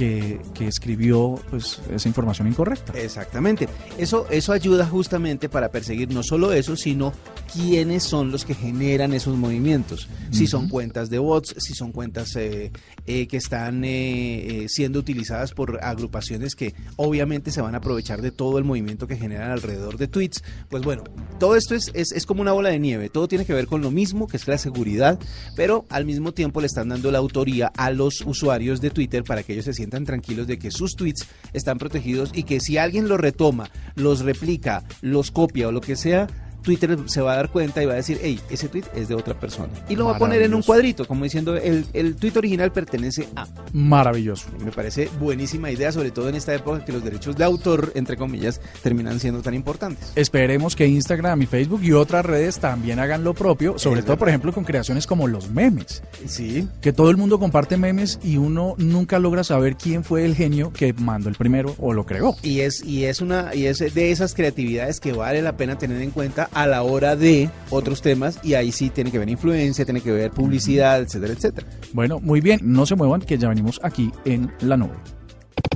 que, 0.00 0.66
escribió 0.66 1.38
pues, 1.50 1.80
esa 1.92 2.08
información 2.08 2.48
incorrecta. 2.48 2.92
Exactamente. 2.98 3.68
Eso, 3.98 4.26
eso 4.30 4.52
ayuda 4.52 4.86
justamente 4.86 5.48
para 5.48 5.70
perseguir 5.70 6.12
no 6.12 6.22
solo 6.22 6.52
eso, 6.52 6.76
sino 6.76 7.12
quiénes 7.52 8.02
son 8.02 8.30
los 8.30 8.44
que 8.44 8.54
generan 8.54 9.12
esos 9.12 9.36
movimientos. 9.36 10.08
Si 10.30 10.46
son 10.46 10.68
cuentas 10.68 11.10
de 11.10 11.18
bots, 11.18 11.54
si 11.58 11.74
son 11.74 11.92
cuentas 11.92 12.34
eh, 12.36 12.70
eh, 13.06 13.26
que 13.26 13.36
están 13.36 13.82
eh, 13.84 14.66
siendo 14.68 15.00
utilizadas 15.00 15.52
por 15.52 15.82
agrupaciones 15.82 16.54
que 16.54 16.74
obviamente 16.96 17.50
se 17.50 17.60
van 17.60 17.74
a 17.74 17.78
aprovechar 17.78 18.22
de 18.22 18.30
todo 18.30 18.58
el 18.58 18.64
movimiento 18.64 19.06
que 19.06 19.16
generan 19.16 19.50
alrededor 19.50 19.98
de 19.98 20.08
tweets. 20.08 20.42
Pues 20.68 20.82
bueno, 20.82 21.04
todo 21.38 21.56
esto 21.56 21.74
es, 21.74 21.90
es, 21.94 22.12
es 22.12 22.24
como 22.24 22.40
una 22.40 22.52
bola 22.52 22.70
de 22.70 22.78
nieve. 22.78 23.08
Todo 23.10 23.28
tiene 23.28 23.44
que 23.44 23.52
ver 23.52 23.66
con 23.66 23.82
lo 23.82 23.90
mismo, 23.90 24.28
que 24.28 24.36
es 24.36 24.46
la 24.46 24.56
seguridad, 24.56 25.18
pero 25.56 25.84
al 25.90 26.04
mismo 26.06 26.32
tiempo 26.32 26.60
le 26.60 26.68
están 26.68 26.88
dando 26.88 27.10
la 27.10 27.18
autoría 27.18 27.70
a 27.76 27.90
los 27.90 28.22
usuarios 28.22 28.80
de 28.80 28.90
Twitter 28.90 29.24
para 29.24 29.42
que 29.42 29.52
ellos 29.52 29.64
se 29.64 29.74
sientan 29.74 29.89
tranquilos 29.90 30.46
de 30.46 30.58
que 30.58 30.70
sus 30.70 30.96
tweets 30.96 31.26
están 31.52 31.78
protegidos 31.78 32.30
y 32.34 32.44
que 32.44 32.60
si 32.60 32.78
alguien 32.78 33.08
los 33.08 33.20
retoma, 33.20 33.70
los 33.94 34.20
replica, 34.20 34.84
los 35.02 35.30
copia 35.30 35.68
o 35.68 35.72
lo 35.72 35.80
que 35.80 35.96
sea, 35.96 36.26
Twitter 36.62 36.98
se 37.06 37.20
va 37.20 37.32
a 37.32 37.36
dar 37.36 37.50
cuenta 37.50 37.82
y 37.82 37.86
va 37.86 37.94
a 37.94 37.96
decir, 37.96 38.18
hey, 38.22 38.40
ese 38.50 38.68
tweet 38.68 38.84
es 38.94 39.08
de 39.08 39.14
otra 39.14 39.38
persona. 39.38 39.72
Y 39.88 39.96
lo 39.96 40.06
va 40.06 40.16
a 40.16 40.18
poner 40.18 40.42
en 40.42 40.54
un 40.54 40.62
cuadrito, 40.62 41.06
como 41.06 41.24
diciendo, 41.24 41.56
el, 41.56 41.86
el 41.92 42.16
tweet 42.16 42.32
original 42.36 42.72
pertenece 42.72 43.28
a. 43.36 43.46
Maravilloso. 43.72 44.48
Me 44.64 44.72
parece 44.72 45.08
buenísima 45.18 45.70
idea, 45.70 45.92
sobre 45.92 46.10
todo 46.10 46.28
en 46.28 46.34
esta 46.34 46.54
época 46.54 46.84
que 46.84 46.92
los 46.92 47.04
derechos 47.04 47.36
de 47.36 47.44
autor, 47.44 47.92
entre 47.94 48.16
comillas, 48.16 48.60
terminan 48.82 49.20
siendo 49.20 49.42
tan 49.42 49.54
importantes. 49.54 50.12
Esperemos 50.16 50.76
que 50.76 50.86
Instagram 50.86 51.42
y 51.42 51.46
Facebook 51.46 51.82
y 51.82 51.92
otras 51.92 52.24
redes 52.24 52.58
también 52.58 52.98
hagan 52.98 53.24
lo 53.24 53.34
propio, 53.34 53.78
sobre 53.78 54.02
todo, 54.02 54.16
por 54.16 54.28
ejemplo, 54.28 54.52
con 54.52 54.64
creaciones 54.64 55.06
como 55.06 55.26
los 55.26 55.50
memes. 55.50 56.02
Sí. 56.26 56.68
Que 56.80 56.92
todo 56.92 57.10
el 57.10 57.16
mundo 57.16 57.38
comparte 57.38 57.76
memes 57.76 58.18
y 58.22 58.36
uno 58.36 58.74
nunca 58.78 59.18
logra 59.18 59.44
saber 59.44 59.76
quién 59.76 60.04
fue 60.04 60.24
el 60.24 60.34
genio 60.34 60.72
que 60.72 60.92
mandó 60.92 61.28
el 61.28 61.36
primero 61.36 61.74
o 61.78 61.92
lo 61.92 62.04
creó. 62.04 62.36
Y 62.42 62.60
es, 62.60 62.84
y 62.84 63.04
es 63.04 63.20
una, 63.20 63.54
y 63.54 63.66
es 63.66 63.78
de 63.78 64.10
esas 64.10 64.34
creatividades 64.34 65.00
que 65.00 65.12
vale 65.12 65.42
la 65.42 65.56
pena 65.56 65.78
tener 65.78 66.00
en 66.02 66.10
cuenta 66.10 66.48
a 66.52 66.66
la 66.66 66.82
hora 66.82 67.16
de 67.16 67.50
otros 67.70 68.02
temas 68.02 68.38
y 68.42 68.54
ahí 68.54 68.72
sí 68.72 68.90
tiene 68.90 69.10
que 69.10 69.18
ver 69.18 69.28
influencia, 69.28 69.84
tiene 69.84 70.00
que 70.00 70.12
ver 70.12 70.30
publicidad, 70.30 71.00
etcétera, 71.00 71.32
etcétera. 71.32 71.66
Bueno, 71.92 72.20
muy 72.20 72.40
bien, 72.40 72.60
no 72.62 72.86
se 72.86 72.96
muevan 72.96 73.20
que 73.20 73.38
ya 73.38 73.48
venimos 73.48 73.80
aquí 73.82 74.10
en 74.24 74.52
la 74.60 74.76
nube. 74.76 74.94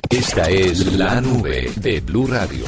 Esta 0.09 0.49
es 0.49 0.93
la 0.93 1.19
nube 1.21 1.71
de 1.81 1.99
Blue 2.01 2.27
Radio. 2.27 2.65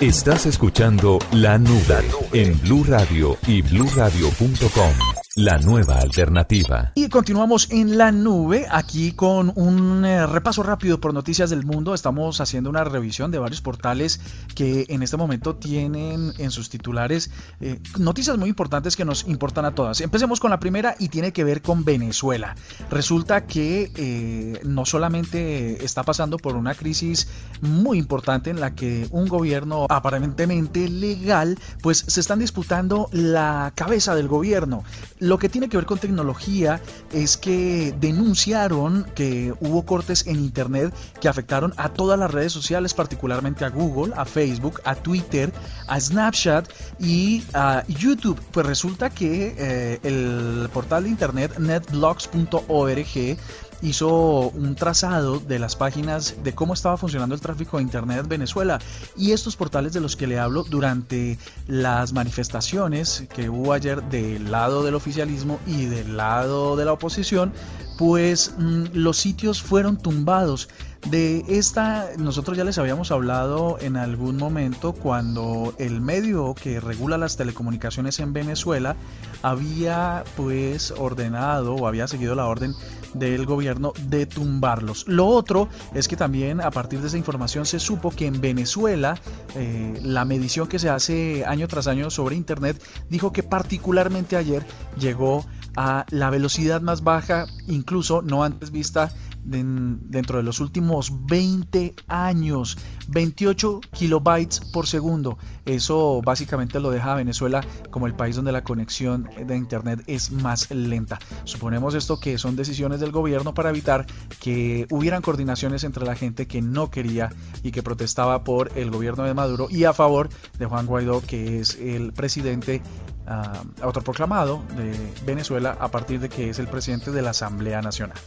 Estás 0.00 0.46
escuchando 0.46 1.18
La 1.32 1.58
Nube 1.58 2.02
en 2.32 2.60
Blue 2.60 2.84
Radio 2.84 3.36
y 3.46 3.62
bluradio.com. 3.62 5.21
La 5.34 5.56
nueva 5.56 5.98
alternativa. 5.98 6.92
Y 6.94 7.08
continuamos 7.08 7.70
en 7.70 7.96
la 7.96 8.12
nube, 8.12 8.66
aquí 8.70 9.12
con 9.12 9.50
un 9.56 10.04
eh, 10.04 10.26
repaso 10.26 10.62
rápido 10.62 11.00
por 11.00 11.14
noticias 11.14 11.48
del 11.48 11.64
mundo. 11.64 11.94
Estamos 11.94 12.42
haciendo 12.42 12.68
una 12.68 12.84
revisión 12.84 13.30
de 13.30 13.38
varios 13.38 13.62
portales 13.62 14.20
que 14.54 14.84
en 14.90 15.02
este 15.02 15.16
momento 15.16 15.56
tienen 15.56 16.34
en 16.36 16.50
sus 16.50 16.68
titulares 16.68 17.30
eh, 17.62 17.80
noticias 17.98 18.36
muy 18.36 18.50
importantes 18.50 18.94
que 18.94 19.06
nos 19.06 19.26
importan 19.26 19.64
a 19.64 19.74
todas. 19.74 20.02
Empecemos 20.02 20.38
con 20.38 20.50
la 20.50 20.60
primera 20.60 20.96
y 20.98 21.08
tiene 21.08 21.32
que 21.32 21.44
ver 21.44 21.62
con 21.62 21.82
Venezuela. 21.82 22.54
Resulta 22.90 23.46
que 23.46 23.90
eh, 23.96 24.60
no 24.64 24.84
solamente 24.84 25.82
está 25.82 26.02
pasando 26.02 26.36
por 26.36 26.56
una 26.56 26.74
crisis 26.74 27.26
muy 27.62 27.96
importante 27.96 28.50
en 28.50 28.60
la 28.60 28.74
que 28.74 29.08
un 29.10 29.28
gobierno 29.28 29.86
aparentemente 29.88 30.90
legal, 30.90 31.58
pues 31.80 32.04
se 32.06 32.20
están 32.20 32.38
disputando 32.38 33.08
la 33.12 33.72
cabeza 33.74 34.14
del 34.14 34.28
gobierno 34.28 34.84
lo 35.22 35.38
que 35.38 35.48
tiene 35.48 35.68
que 35.68 35.76
ver 35.76 35.86
con 35.86 35.98
tecnología 35.98 36.80
es 37.12 37.36
que 37.36 37.94
denunciaron 38.00 39.06
que 39.14 39.54
hubo 39.60 39.86
cortes 39.86 40.26
en 40.26 40.36
Internet 40.36 40.92
que 41.20 41.28
afectaron 41.28 41.72
a 41.76 41.90
todas 41.90 42.18
las 42.18 42.28
redes 42.28 42.52
sociales, 42.52 42.92
particularmente 42.92 43.64
a 43.64 43.68
Google, 43.68 44.12
a 44.16 44.24
Facebook, 44.24 44.80
a 44.84 44.96
Twitter, 44.96 45.52
a 45.86 46.00
Snapchat 46.00 46.68
y 46.98 47.44
a 47.54 47.84
YouTube. 47.86 48.40
Pues 48.50 48.66
resulta 48.66 49.10
que 49.10 49.54
eh, 49.56 50.00
el 50.02 50.68
portal 50.72 51.04
de 51.04 51.10
Internet 51.10 51.56
netblocks.org 51.56 53.38
hizo 53.82 54.48
un 54.50 54.74
trazado 54.74 55.40
de 55.40 55.58
las 55.58 55.76
páginas 55.76 56.36
de 56.42 56.54
cómo 56.54 56.74
estaba 56.74 56.96
funcionando 56.96 57.34
el 57.34 57.40
tráfico 57.40 57.76
de 57.76 57.82
Internet 57.82 58.20
en 58.20 58.28
Venezuela 58.28 58.78
y 59.16 59.32
estos 59.32 59.56
portales 59.56 59.92
de 59.92 60.00
los 60.00 60.16
que 60.16 60.26
le 60.26 60.38
hablo 60.38 60.62
durante 60.62 61.38
las 61.66 62.12
manifestaciones 62.12 63.24
que 63.34 63.50
hubo 63.50 63.72
ayer 63.72 64.02
del 64.04 64.50
lado 64.50 64.82
del 64.82 64.94
oficialismo 64.94 65.58
y 65.66 65.86
del 65.86 66.16
lado 66.16 66.76
de 66.76 66.84
la 66.84 66.92
oposición, 66.92 67.52
pues 67.98 68.54
mm, 68.56 68.84
los 68.94 69.18
sitios 69.18 69.62
fueron 69.62 69.96
tumbados. 69.96 70.68
De 71.10 71.44
esta, 71.48 72.10
nosotros 72.16 72.56
ya 72.56 72.64
les 72.64 72.78
habíamos 72.78 73.10
hablado 73.10 73.76
en 73.80 73.96
algún 73.96 74.36
momento 74.36 74.92
cuando 74.92 75.74
el 75.78 76.00
medio 76.00 76.54
que 76.54 76.78
regula 76.78 77.18
las 77.18 77.36
telecomunicaciones 77.36 78.20
en 78.20 78.32
Venezuela 78.32 78.94
había 79.42 80.22
pues 80.36 80.92
ordenado 80.92 81.74
o 81.74 81.88
había 81.88 82.06
seguido 82.06 82.36
la 82.36 82.46
orden 82.46 82.74
del 83.14 83.46
gobierno 83.46 83.92
de 84.08 84.26
tumbarlos. 84.26 85.04
Lo 85.08 85.26
otro 85.26 85.68
es 85.92 86.06
que 86.06 86.16
también 86.16 86.60
a 86.60 86.70
partir 86.70 87.00
de 87.00 87.08
esa 87.08 87.18
información 87.18 87.66
se 87.66 87.80
supo 87.80 88.10
que 88.10 88.26
en 88.26 88.40
Venezuela 88.40 89.18
eh, 89.56 89.98
la 90.02 90.24
medición 90.24 90.68
que 90.68 90.78
se 90.78 90.88
hace 90.88 91.44
año 91.44 91.66
tras 91.66 91.88
año 91.88 92.10
sobre 92.10 92.36
Internet 92.36 92.82
dijo 93.10 93.32
que 93.32 93.42
particularmente 93.42 94.36
ayer 94.36 94.64
llegó 94.98 95.44
a 95.76 96.06
la 96.10 96.30
velocidad 96.30 96.80
más 96.80 97.02
baja, 97.02 97.46
incluso 97.66 98.22
no 98.22 98.44
antes 98.44 98.70
vista 98.70 99.10
dentro 99.44 100.38
de 100.38 100.42
los 100.42 100.60
últimos 100.60 101.26
20 101.26 101.94
años, 102.08 102.78
28 103.08 103.80
kilobytes 103.92 104.60
por 104.72 104.86
segundo. 104.86 105.38
Eso 105.64 106.20
básicamente 106.24 106.80
lo 106.80 106.90
deja 106.90 107.12
a 107.12 107.16
Venezuela 107.16 107.64
como 107.90 108.06
el 108.06 108.14
país 108.14 108.36
donde 108.36 108.52
la 108.52 108.64
conexión 108.64 109.28
de 109.46 109.56
Internet 109.56 110.02
es 110.06 110.30
más 110.30 110.70
lenta. 110.70 111.18
Suponemos 111.44 111.94
esto 111.94 112.20
que 112.20 112.38
son 112.38 112.56
decisiones 112.56 113.00
del 113.00 113.12
gobierno 113.12 113.54
para 113.54 113.70
evitar 113.70 114.06
que 114.40 114.86
hubieran 114.90 115.22
coordinaciones 115.22 115.84
entre 115.84 116.04
la 116.04 116.14
gente 116.14 116.46
que 116.46 116.62
no 116.62 116.90
quería 116.90 117.30
y 117.62 117.72
que 117.72 117.82
protestaba 117.82 118.44
por 118.44 118.70
el 118.76 118.90
gobierno 118.90 119.24
de 119.24 119.34
Maduro 119.34 119.68
y 119.70 119.84
a 119.84 119.92
favor 119.92 120.28
de 120.58 120.66
Juan 120.66 120.86
Guaidó, 120.86 121.22
que 121.22 121.60
es 121.60 121.76
el 121.76 122.12
presidente 122.12 122.82
uh, 123.26 123.84
autoproclamado 123.84 124.62
de 124.76 124.94
Venezuela 125.24 125.76
a 125.78 125.88
partir 125.88 126.20
de 126.20 126.28
que 126.28 126.50
es 126.50 126.58
el 126.58 126.68
presidente 126.68 127.10
de 127.10 127.22
la 127.22 127.30
Asamblea 127.30 127.82
Nacional. 127.82 128.18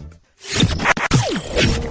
you 1.56 1.85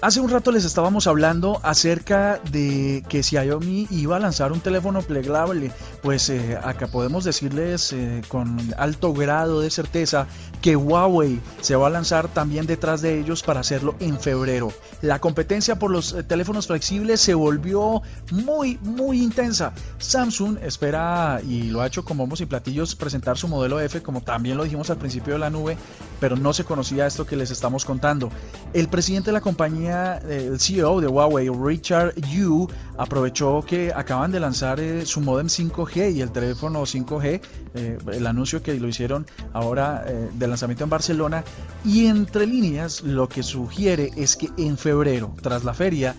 Hace 0.00 0.20
un 0.20 0.30
rato 0.30 0.52
les 0.52 0.64
estábamos 0.64 1.08
hablando 1.08 1.58
acerca 1.64 2.40
de 2.52 3.02
que 3.08 3.24
Xiaomi 3.24 3.88
iba 3.90 4.14
a 4.14 4.20
lanzar 4.20 4.52
un 4.52 4.60
teléfono 4.60 5.02
plegable. 5.02 5.72
Pues 6.02 6.30
eh, 6.30 6.56
acá 6.62 6.86
podemos 6.86 7.24
decirles 7.24 7.92
eh, 7.92 8.22
con 8.28 8.58
alto 8.76 9.12
grado 9.12 9.60
de 9.60 9.70
certeza 9.70 10.28
que 10.62 10.76
Huawei 10.76 11.40
se 11.62 11.74
va 11.74 11.88
a 11.88 11.90
lanzar 11.90 12.28
también 12.28 12.66
detrás 12.66 13.02
de 13.02 13.18
ellos 13.18 13.42
para 13.42 13.58
hacerlo 13.58 13.96
en 13.98 14.20
febrero. 14.20 14.72
La 15.02 15.18
competencia 15.18 15.80
por 15.80 15.90
los 15.90 16.12
eh, 16.12 16.22
teléfonos 16.22 16.68
flexibles 16.68 17.20
se 17.20 17.34
volvió 17.34 18.00
muy, 18.30 18.78
muy 18.82 19.20
intensa. 19.20 19.72
Samsung 19.98 20.58
espera, 20.62 21.40
y 21.44 21.64
lo 21.70 21.80
ha 21.80 21.88
hecho 21.88 22.04
con 22.04 22.18
bombos 22.18 22.40
y 22.40 22.46
platillos, 22.46 22.94
presentar 22.94 23.36
su 23.36 23.48
modelo 23.48 23.80
F, 23.80 24.00
como 24.00 24.20
también 24.20 24.58
lo 24.58 24.62
dijimos 24.62 24.90
al 24.90 24.98
principio 24.98 25.32
de 25.32 25.40
la 25.40 25.50
nube, 25.50 25.76
pero 26.20 26.36
no 26.36 26.52
se 26.52 26.62
conocía 26.62 27.04
esto 27.08 27.26
que 27.26 27.34
les 27.34 27.50
estamos 27.50 27.84
contando. 27.84 28.30
El 28.72 28.86
presidente 28.86 29.30
de 29.30 29.32
la 29.32 29.40
compañía 29.40 29.87
el 29.88 30.60
CEO 30.60 31.00
de 31.00 31.08
Huawei, 31.08 31.48
Richard 31.48 32.14
Yu, 32.30 32.68
aprovechó 32.96 33.62
que 33.62 33.92
acaban 33.94 34.32
de 34.32 34.40
lanzar 34.40 34.80
eh, 34.80 35.06
su 35.06 35.20
modem 35.20 35.46
5G 35.46 36.14
y 36.14 36.20
el 36.20 36.30
teléfono 36.30 36.82
5G, 36.82 37.40
eh, 37.74 37.98
el 38.12 38.26
anuncio 38.26 38.62
que 38.62 38.74
lo 38.74 38.88
hicieron 38.88 39.26
ahora 39.52 40.04
eh, 40.06 40.28
de 40.32 40.46
lanzamiento 40.48 40.84
en 40.84 40.90
Barcelona, 40.90 41.44
y 41.84 42.06
entre 42.06 42.46
líneas 42.46 43.02
lo 43.02 43.28
que 43.28 43.42
sugiere 43.42 44.10
es 44.16 44.36
que 44.36 44.50
en 44.56 44.76
febrero, 44.76 45.34
tras 45.42 45.64
la 45.64 45.74
feria, 45.74 46.14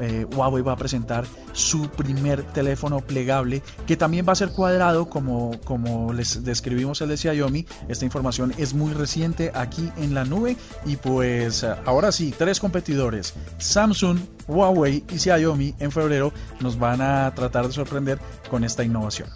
eh, 0.00 0.26
Huawei 0.34 0.62
va 0.62 0.72
a 0.72 0.76
presentar 0.76 1.24
su 1.52 1.88
primer 1.90 2.42
teléfono 2.42 3.00
plegable 3.00 3.62
que 3.86 3.96
también 3.96 4.26
va 4.28 4.32
a 4.32 4.36
ser 4.36 4.50
cuadrado 4.50 5.08
como, 5.08 5.52
como 5.64 6.12
les 6.12 6.44
describimos 6.44 7.00
el 7.00 7.08
de 7.08 7.16
Xiaomi. 7.16 7.66
Esta 7.88 8.04
información 8.04 8.52
es 8.56 8.74
muy 8.74 8.92
reciente 8.92 9.52
aquí 9.54 9.90
en 9.96 10.14
la 10.14 10.24
nube 10.24 10.56
y 10.86 10.96
pues 10.96 11.64
ahora 11.64 12.12
sí, 12.12 12.34
tres 12.36 12.60
competidores, 12.60 13.34
Samsung, 13.58 14.18
Huawei 14.48 15.04
y 15.12 15.18
Xiaomi 15.18 15.74
en 15.78 15.90
febrero 15.90 16.32
nos 16.60 16.78
van 16.78 17.00
a 17.00 17.32
tratar 17.34 17.66
de 17.66 17.72
sorprender 17.72 18.18
con 18.50 18.64
esta 18.64 18.84
innovación. 18.84 19.28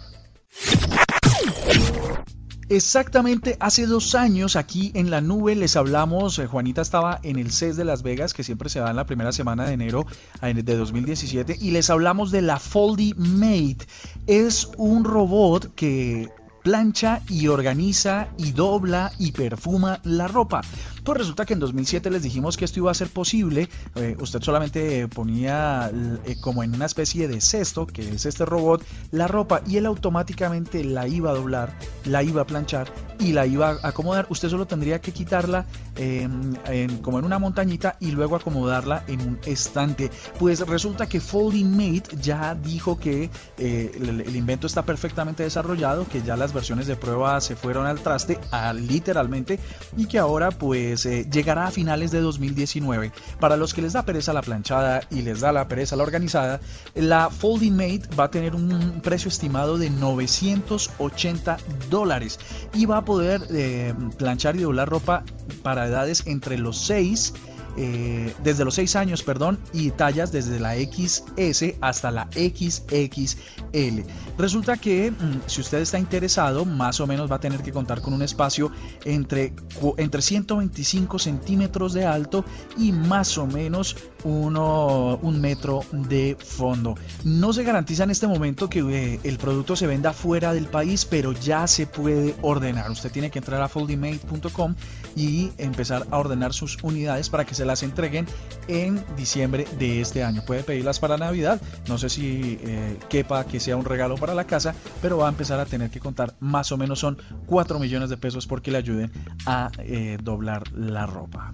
Exactamente 2.67 3.57
hace 3.59 3.85
dos 3.85 4.15
años 4.15 4.55
aquí 4.55 4.91
en 4.95 5.11
la 5.11 5.21
nube 5.21 5.55
les 5.55 5.75
hablamos, 5.75 6.39
eh, 6.39 6.47
Juanita 6.47 6.81
estaba 6.81 7.19
en 7.21 7.37
el 7.37 7.51
CES 7.51 7.77
de 7.77 7.85
Las 7.85 8.01
Vegas, 8.01 8.33
que 8.33 8.43
siempre 8.43 8.69
se 8.69 8.79
da 8.79 8.89
en 8.89 8.95
la 8.95 9.05
primera 9.05 9.31
semana 9.31 9.65
de 9.65 9.73
enero 9.73 10.07
de 10.41 10.75
2017, 10.75 11.57
y 11.61 11.69
les 11.69 11.91
hablamos 11.91 12.31
de 12.31 12.41
la 12.41 12.59
Foldy 12.59 13.13
Mate. 13.17 13.85
Es 14.25 14.67
un 14.77 15.03
robot 15.03 15.75
que 15.75 16.27
plancha 16.63 17.21
y 17.29 17.47
organiza 17.49 18.29
y 18.39 18.51
dobla 18.51 19.11
y 19.19 19.31
perfuma 19.33 19.99
la 20.03 20.27
ropa. 20.27 20.61
Pues 21.05 21.19
resulta 21.19 21.45
que 21.45 21.53
en 21.53 21.59
2007 21.59 22.09
les 22.09 22.23
dijimos 22.23 22.57
que 22.57 22.65
esto 22.65 22.79
iba 22.79 22.89
a 22.89 22.95
ser 22.95 23.09
posible. 23.09 23.69
Eh, 23.93 24.17
usted 24.19 24.41
solamente 24.41 25.07
ponía 25.07 25.91
eh, 26.25 26.35
como 26.41 26.63
en 26.63 26.73
una 26.73 26.87
especie 26.87 27.27
de 27.27 27.41
cesto, 27.41 27.85
que 27.85 28.09
es 28.15 28.25
este 28.25 28.43
robot, 28.43 28.83
la 29.11 29.27
ropa 29.27 29.61
y 29.67 29.77
él 29.77 29.85
automáticamente 29.85 30.83
la 30.83 31.07
iba 31.07 31.29
a 31.29 31.35
doblar, 31.35 31.77
la 32.05 32.23
iba 32.23 32.41
a 32.41 32.47
planchar 32.47 32.91
y 33.19 33.33
la 33.33 33.45
iba 33.45 33.77
a 33.83 33.89
acomodar. 33.89 34.25
Usted 34.29 34.49
solo 34.49 34.65
tendría 34.65 34.99
que 34.99 35.11
quitarla 35.11 35.67
em, 35.95 36.55
como 37.03 37.19
en 37.19 37.25
una 37.25 37.37
montañita 37.37 37.97
y 37.99 38.09
luego 38.09 38.35
acomodarla 38.35 39.03
en 39.07 39.21
un 39.21 39.39
estante. 39.45 40.09
Pues 40.39 40.61
resulta 40.61 41.07
que 41.07 41.19
Folding 41.19 41.69
Mate 41.69 42.17
ya 42.19 42.55
dijo 42.55 42.97
que 42.97 43.29
eh, 43.59 43.91
el, 43.95 44.35
invento 44.35 44.65
está 44.65 44.83
perfectamente 44.83 45.43
desarrollado, 45.43 46.07
que 46.07 46.23
ya 46.23 46.35
las 46.35 46.51
versiones 46.51 46.87
de 46.87 46.95
prueba 46.95 47.39
se 47.41 47.55
fueron 47.55 47.85
al 47.85 47.99
traste, 47.99 48.39
literalmente, 48.73 49.59
y 49.95 50.07
que 50.07 50.17
ahora 50.17 50.49
pues 50.49 50.94
pues, 50.95 51.05
eh, 51.07 51.27
llegará 51.29 51.67
a 51.67 51.71
finales 51.71 52.11
de 52.11 52.21
2019. 52.21 53.11
Para 53.41 53.57
los 53.57 53.73
que 53.73 53.81
les 53.81 53.91
da 53.91 54.03
pereza 54.03 54.31
la 54.31 54.41
planchada 54.41 55.01
y 55.11 55.23
les 55.23 55.41
da 55.41 55.51
la 55.51 55.67
pereza 55.67 55.97
la 55.97 56.03
organizada, 56.03 56.61
la 56.93 57.29
Folding 57.29 57.75
Mate 57.75 58.03
va 58.17 58.25
a 58.25 58.31
tener 58.31 58.55
un 58.55 59.01
precio 59.01 59.27
estimado 59.27 59.77
de 59.77 59.89
980 59.89 61.57
dólares 61.89 62.39
y 62.73 62.85
va 62.85 62.99
a 62.99 63.03
poder 63.03 63.41
eh, 63.49 63.93
planchar 64.17 64.55
y 64.55 64.59
doblar 64.59 64.87
ropa 64.87 65.25
para 65.63 65.87
edades 65.87 66.25
entre 66.27 66.57
los 66.57 66.77
6 66.85 67.33
eh, 67.77 68.33
desde 68.43 68.65
los 68.65 68.75
6 68.75 68.95
años, 68.95 69.23
perdón, 69.23 69.59
y 69.73 69.91
tallas 69.91 70.31
desde 70.31 70.59
la 70.59 70.75
XS 70.75 71.75
hasta 71.81 72.11
la 72.11 72.27
XXL. 72.31 74.01
Resulta 74.37 74.77
que 74.77 75.11
mm, 75.11 75.41
si 75.47 75.61
usted 75.61 75.79
está 75.79 75.99
interesado, 75.99 76.65
más 76.65 76.99
o 76.99 77.07
menos 77.07 77.31
va 77.31 77.35
a 77.37 77.39
tener 77.39 77.61
que 77.61 77.71
contar 77.71 78.01
con 78.01 78.13
un 78.13 78.21
espacio 78.21 78.71
entre, 79.03 79.53
entre 79.97 80.21
125 80.21 81.19
centímetros 81.19 81.93
de 81.93 82.05
alto 82.05 82.45
y 82.77 82.91
más 82.91 83.37
o 83.37 83.45
menos 83.45 83.95
uno, 84.25 85.17
un 85.21 85.39
metro 85.39 85.85
de 85.91 86.35
fondo. 86.37 86.95
No 87.23 87.53
se 87.53 87.63
garantiza 87.63 88.03
en 88.03 88.09
este 88.09 88.27
momento 88.27 88.69
que 88.69 88.79
eh, 88.79 89.19
el 89.23 89.37
producto 89.37 89.75
se 89.75 89.87
venda 89.87 90.11
fuera 90.13 90.53
del 90.53 90.65
país, 90.65 91.05
pero 91.05 91.31
ya 91.31 91.67
se 91.67 91.87
puede 91.87 92.35
ordenar. 92.41 92.91
Usted 92.91 93.11
tiene 93.11 93.29
que 93.29 93.39
entrar 93.39 93.61
a 93.61 93.69
foldymate.com 93.69 94.75
y 95.15 95.51
empezar 95.57 96.07
a 96.11 96.17
ordenar 96.17 96.53
sus 96.53 96.77
unidades 96.83 97.29
para 97.29 97.45
que 97.45 97.55
se 97.55 97.65
las 97.65 97.83
entreguen 97.83 98.25
en 98.67 99.03
diciembre 99.15 99.67
de 99.77 100.01
este 100.01 100.23
año. 100.23 100.43
Puede 100.45 100.63
pedirlas 100.63 100.99
para 100.99 101.17
Navidad, 101.17 101.61
no 101.87 101.97
sé 101.97 102.09
si 102.09 102.59
eh, 102.63 102.97
quepa 103.09 103.45
que 103.45 103.59
sea 103.59 103.77
un 103.77 103.85
regalo 103.85 104.15
para 104.15 104.33
la 104.33 104.45
casa, 104.45 104.73
pero 105.01 105.17
va 105.17 105.27
a 105.27 105.29
empezar 105.29 105.59
a 105.59 105.65
tener 105.65 105.91
que 105.91 105.99
contar 105.99 106.33
más 106.39 106.71
o 106.71 106.77
menos 106.77 106.99
son 106.99 107.17
4 107.45 107.79
millones 107.79 108.09
de 108.09 108.17
pesos 108.17 108.47
porque 108.47 108.71
le 108.71 108.79
ayuden 108.79 109.11
a 109.45 109.69
eh, 109.79 110.17
doblar 110.21 110.71
la 110.73 111.05
ropa. 111.05 111.53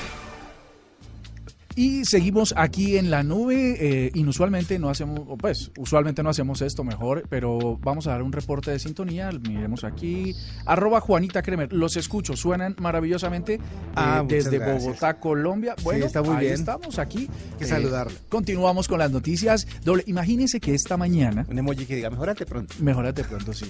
Y 1.75 2.05
seguimos 2.05 2.53
aquí 2.57 2.97
en 2.97 3.09
la 3.11 3.23
nube. 3.23 3.77
Eh, 3.79 4.11
inusualmente 4.13 4.77
no 4.79 4.89
hacemos, 4.89 5.21
pues, 5.39 5.71
usualmente 5.77 6.23
no 6.23 6.29
hacemos 6.29 6.61
esto 6.61 6.83
mejor, 6.83 7.23
pero 7.29 7.77
vamos 7.81 8.07
a 8.07 8.11
dar 8.11 8.23
un 8.23 8.31
reporte 8.31 8.71
de 8.71 8.79
sintonía. 8.79 9.31
Miremos 9.31 9.83
aquí. 9.83 10.35
Arroba 10.65 11.01
Juanita 11.01 11.41
Kremer. 11.41 11.71
Los 11.71 11.95
escucho, 11.97 12.35
suenan 12.35 12.75
maravillosamente 12.79 13.59
ah, 13.95 14.21
eh, 14.23 14.25
desde 14.27 14.59
Bogotá, 14.59 15.19
Colombia. 15.19 15.75
Bueno, 15.83 16.05
está 16.05 16.21
muy 16.21 16.35
ahí 16.35 16.45
bien. 16.45 16.53
estamos 16.53 16.99
aquí. 16.99 17.29
que 17.57 17.65
saludarle. 17.65 18.13
Eh, 18.13 18.21
continuamos 18.29 18.87
con 18.87 18.99
las 18.99 19.11
noticias. 19.11 19.67
Doble, 19.83 20.03
imagínense 20.07 20.59
que 20.59 20.73
esta 20.73 20.97
mañana. 20.97 21.45
Un 21.49 21.59
emoji 21.59 21.85
que 21.85 21.95
diga, 21.95 22.09
mejorate 22.09 22.45
pronto. 22.45 22.75
Mejorate 22.79 23.23
pronto, 23.23 23.53
sí. 23.53 23.65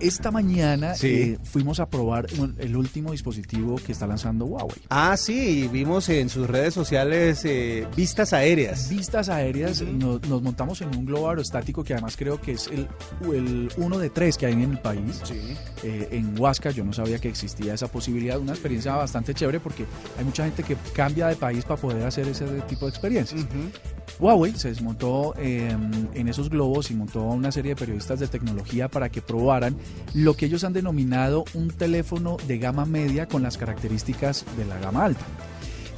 esta 0.00 0.30
mañana 0.30 0.94
fuimos 1.44 1.80
a 1.80 1.88
probar 1.88 2.26
el 2.58 2.76
último 2.76 3.12
dispositivo 3.12 3.76
que 3.76 3.92
está 3.92 4.06
lanzando 4.06 4.44
Huawei. 4.44 4.82
Ah, 4.90 5.16
sí, 5.16 5.68
vimos 5.72 6.08
en 6.08 6.28
sus 6.28 6.48
redes 6.48 6.74
sociales 6.74 7.13
eh, 7.14 7.86
vistas 7.96 8.32
aéreas. 8.32 8.88
Vistas 8.88 9.28
aéreas, 9.28 9.82
nos, 9.82 10.20
montamos 10.42 10.80
en 10.80 10.88
un 10.96 11.04
globo 11.04 11.28
aerostático 11.30 11.84
que 11.84 11.92
además 11.92 12.16
creo 12.16 12.40
que 12.40 12.52
es 12.52 12.68
el, 12.68 12.88
el 13.32 13.70
uno 13.76 13.98
de 13.98 14.10
tres 14.10 14.36
que 14.36 14.46
hay 14.46 14.54
en 14.54 14.72
el 14.72 14.78
país. 14.78 15.22
Eh, 15.82 16.08
en 16.10 16.38
Huasca 16.38 16.70
yo 16.70 16.84
no 16.84 16.92
sabía 16.92 17.18
que 17.18 17.28
existía 17.28 17.74
esa 17.74 17.88
posibilidad, 17.88 18.38
una 18.38 18.52
experiencia 18.52 18.96
bastante 18.96 19.34
chévere 19.34 19.60
porque 19.60 19.84
hay 20.18 20.24
mucha 20.24 20.44
gente 20.44 20.62
que 20.62 20.76
cambia 20.92 21.28
de 21.28 21.36
país 21.36 21.64
para 21.64 21.80
poder 21.80 22.04
hacer 22.04 22.26
ese 22.28 22.46
tipo 22.68 22.86
de 22.86 22.90
experiencias. 22.90 23.46
Huawei 24.18 24.52
se 24.56 24.68
desmontó 24.68 25.34
em, 25.36 26.08
en 26.14 26.28
esos 26.28 26.48
globos 26.48 26.90
y 26.90 26.94
montó 26.94 27.22
una 27.22 27.50
serie 27.50 27.70
de 27.70 27.76
periodistas 27.76 28.20
de 28.20 28.28
tecnología 28.28 28.88
para 28.88 29.08
que 29.08 29.22
probaran 29.22 29.76
lo 30.14 30.34
que 30.34 30.46
ellos 30.46 30.64
han 30.64 30.72
denominado 30.72 31.44
un 31.54 31.68
teléfono 31.68 32.36
de 32.46 32.58
gama 32.58 32.86
media 32.86 33.26
con 33.26 33.42
las 33.42 33.58
características 33.58 34.44
de 34.56 34.64
la 34.66 34.78
gama 34.78 35.04
alta. 35.04 35.24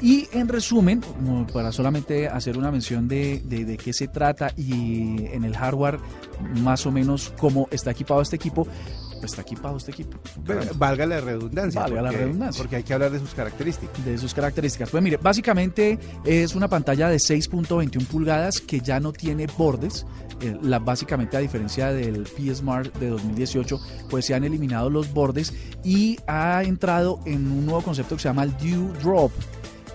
Y 0.00 0.28
en 0.32 0.48
resumen, 0.48 1.02
para 1.52 1.72
solamente 1.72 2.28
hacer 2.28 2.58
una 2.58 2.70
mención 2.70 3.08
de, 3.08 3.40
de, 3.44 3.76
qué 3.76 3.92
se 3.92 4.08
trata 4.08 4.52
y 4.56 5.24
en 5.32 5.44
el 5.44 5.56
hardware 5.56 5.98
más 6.60 6.84
o 6.86 6.92
menos 6.92 7.32
cómo 7.38 7.66
está 7.70 7.92
equipado 7.92 8.20
este 8.20 8.36
equipo, 8.36 8.66
pues 9.20 9.32
está 9.32 9.42
equipado 9.42 9.78
este 9.78 9.92
equipo. 9.92 10.18
valga 10.76 11.06
la 11.06 11.20
redundancia. 11.20 11.80
Valga 11.80 12.02
la 12.02 12.10
redundancia. 12.10 12.62
Porque 12.62 12.76
hay 12.76 12.82
que 12.82 12.92
hablar 12.92 13.10
de 13.10 13.18
sus 13.18 13.32
características. 13.34 14.04
De 14.04 14.18
sus 14.18 14.34
características. 14.34 14.90
Pues 14.90 15.02
mire, 15.02 15.16
básicamente 15.16 15.98
es 16.24 16.54
una 16.54 16.68
pantalla 16.68 17.08
de 17.08 17.16
6.21 17.16 18.06
pulgadas 18.06 18.60
que 18.60 18.80
ya 18.80 19.00
no 19.00 19.12
tiene 19.12 19.46
bordes. 19.56 20.04
Eh, 20.42 20.54
la, 20.60 20.78
básicamente 20.78 21.38
a 21.38 21.40
diferencia 21.40 21.92
del 21.92 22.24
P 22.24 22.54
Smart 22.54 22.94
de 22.98 23.08
2018, 23.08 23.80
pues 24.10 24.26
se 24.26 24.34
han 24.34 24.44
eliminado 24.44 24.90
los 24.90 25.12
bordes 25.14 25.54
y 25.82 26.18
ha 26.26 26.62
entrado 26.62 27.20
en 27.24 27.50
un 27.50 27.64
nuevo 27.64 27.80
concepto 27.80 28.16
que 28.16 28.22
se 28.22 28.28
llama 28.28 28.42
el 28.42 28.54
Dew 28.58 28.92
Drop 29.02 29.32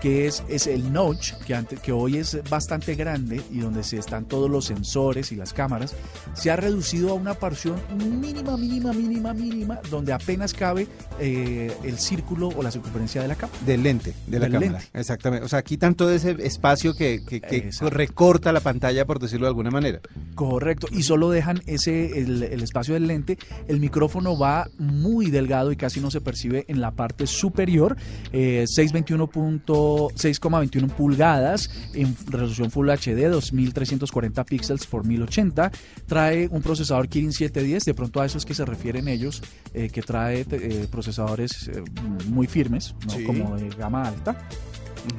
que 0.02 0.26
es, 0.28 0.44
es 0.50 0.68
el 0.68 0.92
notch, 0.92 1.34
que, 1.46 1.54
antes, 1.56 1.80
que 1.80 1.92
hoy 1.92 2.18
es 2.18 2.40
bastante 2.50 2.96
grande 2.96 3.42
y 3.52 3.60
donde 3.60 3.84
se 3.84 3.98
están 3.98 4.26
todos 4.26 4.50
los 4.50 4.66
sensores 4.66 5.32
y 5.32 5.36
las 5.36 5.54
cámaras, 5.54 5.94
se 6.34 6.50
ha 6.52 6.56
reducido 6.56 7.12
a 7.12 7.14
una 7.14 7.36
porción 7.36 7.76
mínima, 8.20 8.58
mínima, 8.58 8.92
mínima, 8.94 9.34
mínima, 9.34 9.80
donde 9.92 10.12
apenas 10.12 10.54
cabe 10.54 10.88
eh, 11.20 11.72
el 11.84 12.00
círculo 12.00 12.50
o 12.50 12.64
la 12.64 12.72
circunferencia 12.72 13.22
de 13.22 13.28
la 13.28 13.36
cámara. 13.36 13.60
Del 13.66 13.84
lente, 13.84 14.14
de 14.28 14.40
la 14.40 14.46
Del 14.46 14.54
cámara. 14.54 14.72
lente. 14.80 15.00
Exactamente. 15.00 15.46
O 15.46 15.50
sea, 15.50 15.62
quitan 15.62 15.94
todo 15.96 16.12
ese 16.12 16.32
espacio 16.46 16.94
que, 16.96 17.20
que- 17.28 17.40
que 17.40 17.70
recorta 17.90 18.52
la 18.52 18.60
pantalla, 18.60 19.06
por 19.06 19.20
decirlo 19.20 19.46
de 19.46 19.50
alguna 19.50 19.70
manera. 19.72 20.00
Correcto, 20.36 20.88
y 20.92 21.04
solo 21.04 21.30
dejan 21.30 21.62
ese 21.68 22.18
el, 22.20 22.42
el 22.44 22.64
espacio 22.64 22.96
del 22.96 23.06
lente. 23.08 23.38
El 23.68 23.80
micrófono 23.80 24.38
va 24.38 24.68
muy 24.80 25.30
delgado 25.30 25.72
y 25.72 25.76
casi 25.76 26.00
no 26.00 26.10
se 26.10 26.22
percibe 26.22 26.66
en 26.68 26.82
la 26.82 26.92
parte 26.92 27.28
superior. 27.28 27.98
Eh, 28.32 28.66
621 28.68 29.28
punto- 29.28 29.91
6,21 30.16 30.90
pulgadas 30.90 31.70
en 31.94 32.16
resolución 32.28 32.72
Full 32.72 32.90
HD, 32.90 33.30
2340 33.30 34.44
píxeles 34.46 34.86
por 34.86 35.06
1080. 35.06 35.72
Trae 36.08 36.48
un 36.50 36.62
procesador 36.62 37.08
Kirin 37.08 37.32
710, 37.34 37.86
de 37.86 37.94
pronto 37.94 38.22
a 38.22 38.26
eso 38.26 38.38
es 38.38 38.46
que 38.46 38.54
se 38.54 38.66
refieren 38.66 39.08
ellos, 39.08 39.42
eh, 39.74 39.90
que 39.90 40.02
trae 40.02 40.46
eh, 40.52 40.88
procesadores 40.90 41.68
eh, 41.68 41.84
muy 42.30 42.48
firmes, 42.48 42.96
¿no? 43.06 43.14
Sí. 43.14 43.24
como 43.24 43.56
de 43.58 43.70
gama 43.70 44.04
alta. 44.04 44.48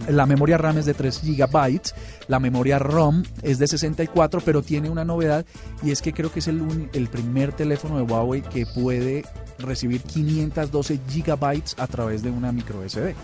La 0.08 0.26
memoria 0.26 0.56
RAM 0.58 0.78
es 0.78 0.86
de 0.86 0.94
3 0.94 1.22
GB, 1.24 1.80
la 2.28 2.38
memoria 2.38 2.78
ROM 2.78 3.24
es 3.42 3.58
de 3.58 3.66
64, 3.66 4.40
pero 4.44 4.62
tiene 4.62 4.88
una 4.88 5.04
novedad 5.04 5.44
y 5.82 5.90
es 5.90 6.00
que 6.02 6.12
creo 6.12 6.30
que 6.32 6.38
es 6.38 6.46
el, 6.46 6.60
un- 6.62 6.88
el 6.92 7.08
primer 7.08 7.52
teléfono 7.52 7.96
de 7.96 8.02
Huawei 8.02 8.42
que 8.42 8.64
puede 8.64 9.24
recibir 9.62 10.02
512 10.02 11.00
GB 11.14 11.62
a 11.78 11.86
través 11.86 12.22
de 12.22 12.30
una 12.30 12.52
micro 12.52 12.82
SD. 12.88 13.14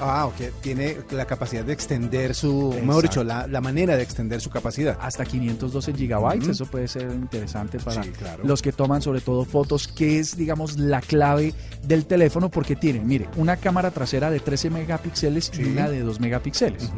Ah, 0.00 0.26
ok. 0.26 0.34
Tiene 0.60 0.96
la 1.12 1.24
capacidad 1.24 1.64
de 1.64 1.72
extender 1.72 2.34
su, 2.34 2.66
Exacto. 2.72 2.86
mejor 2.86 3.02
dicho, 3.04 3.22
la, 3.24 3.46
la 3.46 3.60
manera 3.60 3.96
de 3.96 4.02
extender 4.02 4.40
su 4.40 4.50
capacidad. 4.50 4.98
Hasta 5.00 5.24
512 5.24 5.92
GB, 5.92 6.38
Ujú. 6.42 6.50
eso 6.50 6.66
puede 6.66 6.88
ser 6.88 7.10
interesante 7.12 7.78
para 7.78 8.02
Sí, 8.02 8.10
claro. 8.10 8.42
los 8.44 8.60
que 8.60 8.72
toman 8.72 9.02
sobre 9.02 9.20
todo 9.20 9.44
fotos, 9.44 9.86
que 9.86 10.18
es, 10.18 10.36
digamos, 10.36 10.78
la 10.78 11.00
clave 11.00 11.54
del 11.86 12.06
teléfono, 12.06 12.50
porque 12.50 12.74
tiene, 12.74 13.00
mire, 13.00 13.28
una 13.36 13.56
cámara 13.56 13.92
trasera 13.92 14.30
de 14.30 14.40
13 14.40 14.70
megapíxeles 14.70 15.52
y 15.56 15.62
una 15.62 15.88
de 15.88 16.00
2 16.00 16.18
megapíxeles. 16.18 16.90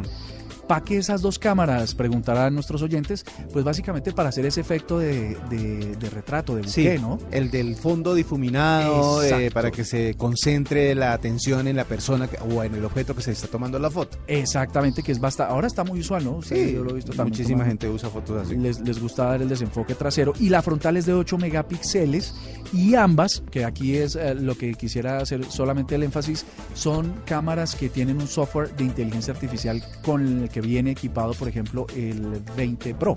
¿Para 0.66 0.82
qué 0.84 0.98
esas 0.98 1.22
dos 1.22 1.38
cámaras? 1.38 1.94
Preguntarán 1.94 2.54
nuestros 2.54 2.82
oyentes. 2.82 3.24
Pues 3.52 3.64
básicamente 3.64 4.12
para 4.12 4.28
hacer 4.30 4.46
ese 4.46 4.60
efecto 4.60 4.98
de, 4.98 5.36
de- 5.48 5.96
de 5.96 6.10
retrato, 6.10 6.56
de 6.56 6.64
Sí, 6.68 6.82
bouquet, 6.84 7.00
¿no? 7.00 7.18
el 7.30 7.50
del 7.50 7.76
fondo 7.76 8.14
difuminado, 8.14 9.22
eh, 9.22 9.50
para 9.50 9.70
que 9.70 9.84
se 9.84 10.14
concentre 10.14 10.94
la 10.94 11.12
atención 11.12 11.66
en 11.68 11.76
la 11.76 11.84
persona 11.84 12.28
que- 12.28 12.38
o 12.38 12.62
en 12.64 12.74
el 12.74 12.84
objeto 12.84 13.14
que 13.14 13.22
se 13.22 13.32
está 13.32 13.46
tomando 13.48 13.78
la 13.78 13.90
foto. 13.90 14.18
Exactamente, 14.26 15.02
que 15.02 15.12
es 15.12 15.20
bastante. 15.20 15.52
Ahora 15.52 15.66
está 15.66 15.84
muy 15.84 16.00
usual, 16.00 16.24
¿no? 16.24 16.32
Ustedes, 16.32 16.72
yo 16.72 16.82
lo 16.84 16.90
he 16.90 16.94
visto 16.94 17.12
también. 17.12 17.32
muchísima 17.38 17.64
gente 17.64 17.88
usa 17.88 18.10
fotos 18.10 18.42
así. 18.46 18.56
Les, 18.56 18.80
les 18.80 19.00
gusta 19.00 19.24
dar 19.24 19.42
el 19.42 19.48
desenfoque 19.48 19.94
trasero 19.94 20.32
y 20.40 20.48
la 20.48 20.62
frontal 20.62 20.96
es 20.96 21.06
de 21.06 21.12
8 21.12 21.38
megapíxeles 21.38 22.34
y 22.72 22.94
ambas, 22.94 23.42
que 23.50 23.64
aquí 23.64 23.96
es 23.96 24.16
eh, 24.16 24.34
lo 24.34 24.56
que 24.56 24.74
quisiera 24.74 25.18
hacer 25.18 25.44
solamente 25.44 25.94
el 25.94 26.02
énfasis, 26.02 26.44
son 26.74 27.14
cámaras 27.24 27.74
que 27.74 27.88
tienen 27.88 28.16
un 28.20 28.26
software 28.28 28.74
de 28.76 28.84
inteligencia 28.84 29.32
artificial 29.34 29.82
con 30.04 30.42
el 30.42 30.48
que 30.48 30.55
viene 30.60 30.92
equipado, 30.92 31.32
por 31.34 31.48
ejemplo, 31.48 31.86
el 31.94 32.42
20 32.56 32.94
Pro. 32.94 33.16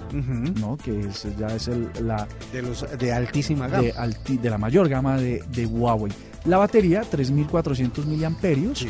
¿no? 0.59 0.77
Que 0.77 0.99
es, 1.01 1.27
ya 1.37 1.47
es 1.47 1.67
el, 1.67 1.89
la, 2.01 2.27
de, 2.51 2.61
los, 2.61 2.85
de 2.97 3.11
altísima 3.11 3.67
gama. 3.67 3.83
de, 3.83 3.93
alti- 3.93 4.37
de 4.39 4.49
la 4.49 4.57
mayor 4.57 4.87
gama 4.89 5.17
de, 5.17 5.43
de 5.51 5.65
Huawei. 5.65 6.11
La 6.45 6.57
batería, 6.57 7.01
3.400 7.01 8.05
miliamperios 8.05 8.79
Sí. 8.79 8.87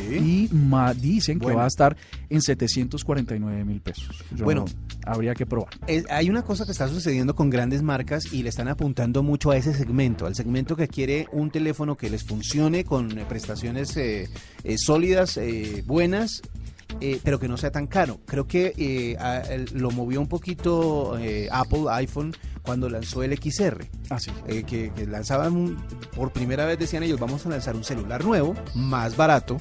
y 0.51 0.55
ma- 0.55 0.93
dicen 0.93 1.39
que 1.39 1.51
va 1.51 1.63
a 1.63 1.67
estar 1.67 1.97
en 2.29 2.41
749 2.41 3.65
mil 3.65 3.81
pesos. 3.81 4.23
Yo- 4.35 4.45
Bueno. 4.45 4.65
habría 5.05 5.33
que 5.33 5.47
probar. 5.47 5.69
Es- 5.87 6.05
hay 6.11 6.29
una 6.29 6.43
cosa 6.43 6.65
que 6.65 6.71
está 6.71 6.87
sucediendo 6.87 7.35
con 7.35 7.49
grandes 7.49 7.81
marcas 7.81 8.31
y 8.31 8.43
le 8.43 8.49
están 8.49 8.67
apuntando 8.67 9.23
mucho 9.23 9.49
a 9.49 9.57
ese 9.57 9.73
segmento, 9.73 10.27
al 10.27 10.35
segmento 10.35 10.75
que 10.75 10.87
quiere 10.87 11.25
un 11.31 11.49
teléfono 11.49 11.97
que 11.97 12.09
les 12.11 12.23
funcione 12.23 12.83
con 12.83 13.09
prestaciones 13.27 13.97
eh, 13.97 14.29
eh, 14.63 14.77
sólidas, 14.77 15.37
eh, 15.37 15.83
buenas. 15.87 16.41
Eh, 17.01 17.19
pero 17.23 17.39
que 17.39 17.47
no 17.47 17.57
sea 17.57 17.71
tan 17.71 17.87
caro. 17.87 18.19
Creo 18.25 18.47
que 18.47 18.73
eh, 18.77 19.17
a- 19.19 19.39
el- 19.41 19.69
lo 19.73 19.91
movió 19.91 20.19
un 20.21 20.27
poquito 20.27 21.17
eh, 21.19 21.47
Apple, 21.51 21.85
iPhone, 21.91 22.35
cuando 22.61 22.89
lanzó 22.89 23.23
el 23.23 23.33
XR. 23.37 23.87
Así. 24.09 24.31
eh, 24.47 24.63
que, 24.63 24.91
que 24.93 25.05
lanzaban 25.07 25.55
un- 25.55 25.77
por 26.15 26.31
primera 26.31 26.65
vez 26.65 26.77
decían 26.79 27.03
ellos 27.03 27.19
vamos 27.19 27.45
a 27.45 27.49
lanzar 27.49 27.75
un 27.75 27.83
celular 27.83 28.23
nuevo 28.25 28.53
más 28.75 29.15
barato 29.15 29.57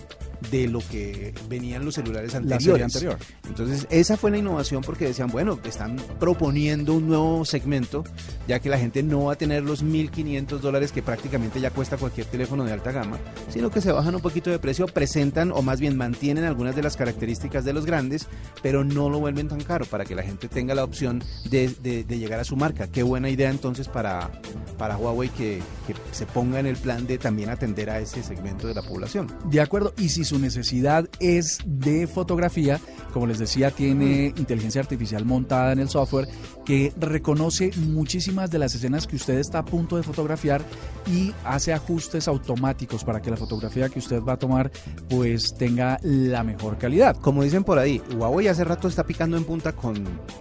de 0.51 0.69
lo 0.69 0.81
que 0.81 1.35
venían 1.49 1.85
los 1.85 1.95
celulares 1.95 2.33
La 2.35 2.39
anteriores 2.39 2.85
anterior. 2.85 3.19
entonces 3.49 3.87
esa 3.91 4.17
fue 4.17 4.31
la 4.31 4.39
innovación 4.39 4.83
porque 4.83 5.05
decían 5.07 5.29
bueno 5.29 5.59
están 5.65 5.97
proponiendo 6.19 6.95
un 6.95 7.09
nuevo 7.09 7.45
segmento 7.45 8.05
ya 8.47 8.61
que 8.61 8.69
la 8.69 8.79
gente 8.79 9.03
no 9.03 9.25
va 9.25 9.33
a 9.33 9.37
tener 9.37 9.63
los 9.65 9.83
1500 9.83 10.61
dólares 10.63 10.93
que 10.93 11.03
prácticamente 11.03 11.61
ya 11.61 11.71
cuesta 11.71 11.97
cualquier 11.97 12.27
teléfono 12.27 12.65
de 12.65 12.73
alta 12.73 12.93
gama 12.93 13.19
sino 13.51 13.71
que 13.71 13.81
se 13.81 13.91
bajan 13.93 14.15
un 14.15 14.21
poquito 14.21 14.51
de 14.51 14.59
precio 14.59 14.87
presentan 14.87 15.51
o 15.53 15.63
más 15.63 15.81
bien 15.81 15.97
mantienen 15.97 16.45
algunas 16.45 16.77
de 16.77 16.83
las 16.83 16.97
características 16.97 17.65
de 17.65 17.73
los 17.73 17.87
grandes 17.87 18.27
pero 18.63 18.85
no 18.85 19.09
lo 19.11 19.19
vuelven 19.21 19.49
tan 19.49 19.61
caro 19.63 19.85
para 19.87 20.05
que 20.05 20.15
la 20.15 20.23
gente 20.23 20.49
tenga 20.49 20.75
la 20.75 20.85
opción 20.85 21.23
de, 21.51 21.69
de- 21.83 22.05
de 22.05 22.19
llegar 22.19 22.39
a 22.41 22.45
su 22.45 22.57
marca 22.57 22.87
qué 22.89 23.03
buena 23.03 23.29
idea 23.31 23.51
entonces 23.51 23.89
para 23.89 24.31
para 24.77 24.97
Huawei 24.97 25.29
que, 25.31 25.61
que 25.87 25.95
se 26.13 26.25
ponga 26.27 26.61
en 26.61 26.67
el 26.67 26.77
plan 26.77 27.07
de 27.07 27.19
también 27.19 27.49
atender 27.51 27.91
a 27.91 27.99
ese 27.99 28.23
segmento 28.23 28.69
de 28.69 28.75
la 28.75 28.83
población. 28.83 29.27
De 29.51 29.61
acuerdo, 29.61 29.93
y 29.99 30.09
si 30.11 30.23
su 30.29 30.39
necesidad 30.39 31.09
es 31.21 31.59
de 31.65 32.07
fotografía, 32.07 32.79
como 33.13 33.27
les 33.27 33.39
decía, 33.39 33.71
tiene 33.71 34.35
inteligencia 34.37 34.81
artificial 34.81 35.25
montada 35.25 35.73
en 35.73 35.79
el 35.79 35.89
software 35.89 36.29
que 36.67 36.93
reconoce 36.99 37.71
muchísimas 37.77 38.51
de 38.51 38.59
las 38.59 38.75
escenas 38.75 39.07
que 39.07 39.17
usted 39.17 39.39
está 39.39 39.61
a 39.61 39.65
punto 39.65 39.97
de 39.97 40.03
fotografiar 40.03 40.61
y 41.07 41.33
hace 41.45 41.73
ajustes 41.73 42.29
automáticos 42.29 43.05
para 43.05 43.23
que 43.23 43.31
la 43.31 43.39
fotografía 43.39 43.89
que 43.89 43.99
usted 43.99 44.23
va 44.23 44.35
a 44.35 44.39
tomar 44.39 44.71
pues 45.09 45.55
tenga 45.55 45.99
la 46.03 46.45
mejor 46.45 46.77
calidad. 46.77 47.17
Como 47.17 47.43
dicen 47.43 47.65
por 47.65 47.79
ahí, 47.79 48.03
Huawei 48.15 48.49
hace 48.49 48.65
rato 48.65 48.87
está 48.87 49.05
picando 49.05 49.39
en 49.39 49.45
punta 49.45 49.73
con, 49.73 49.97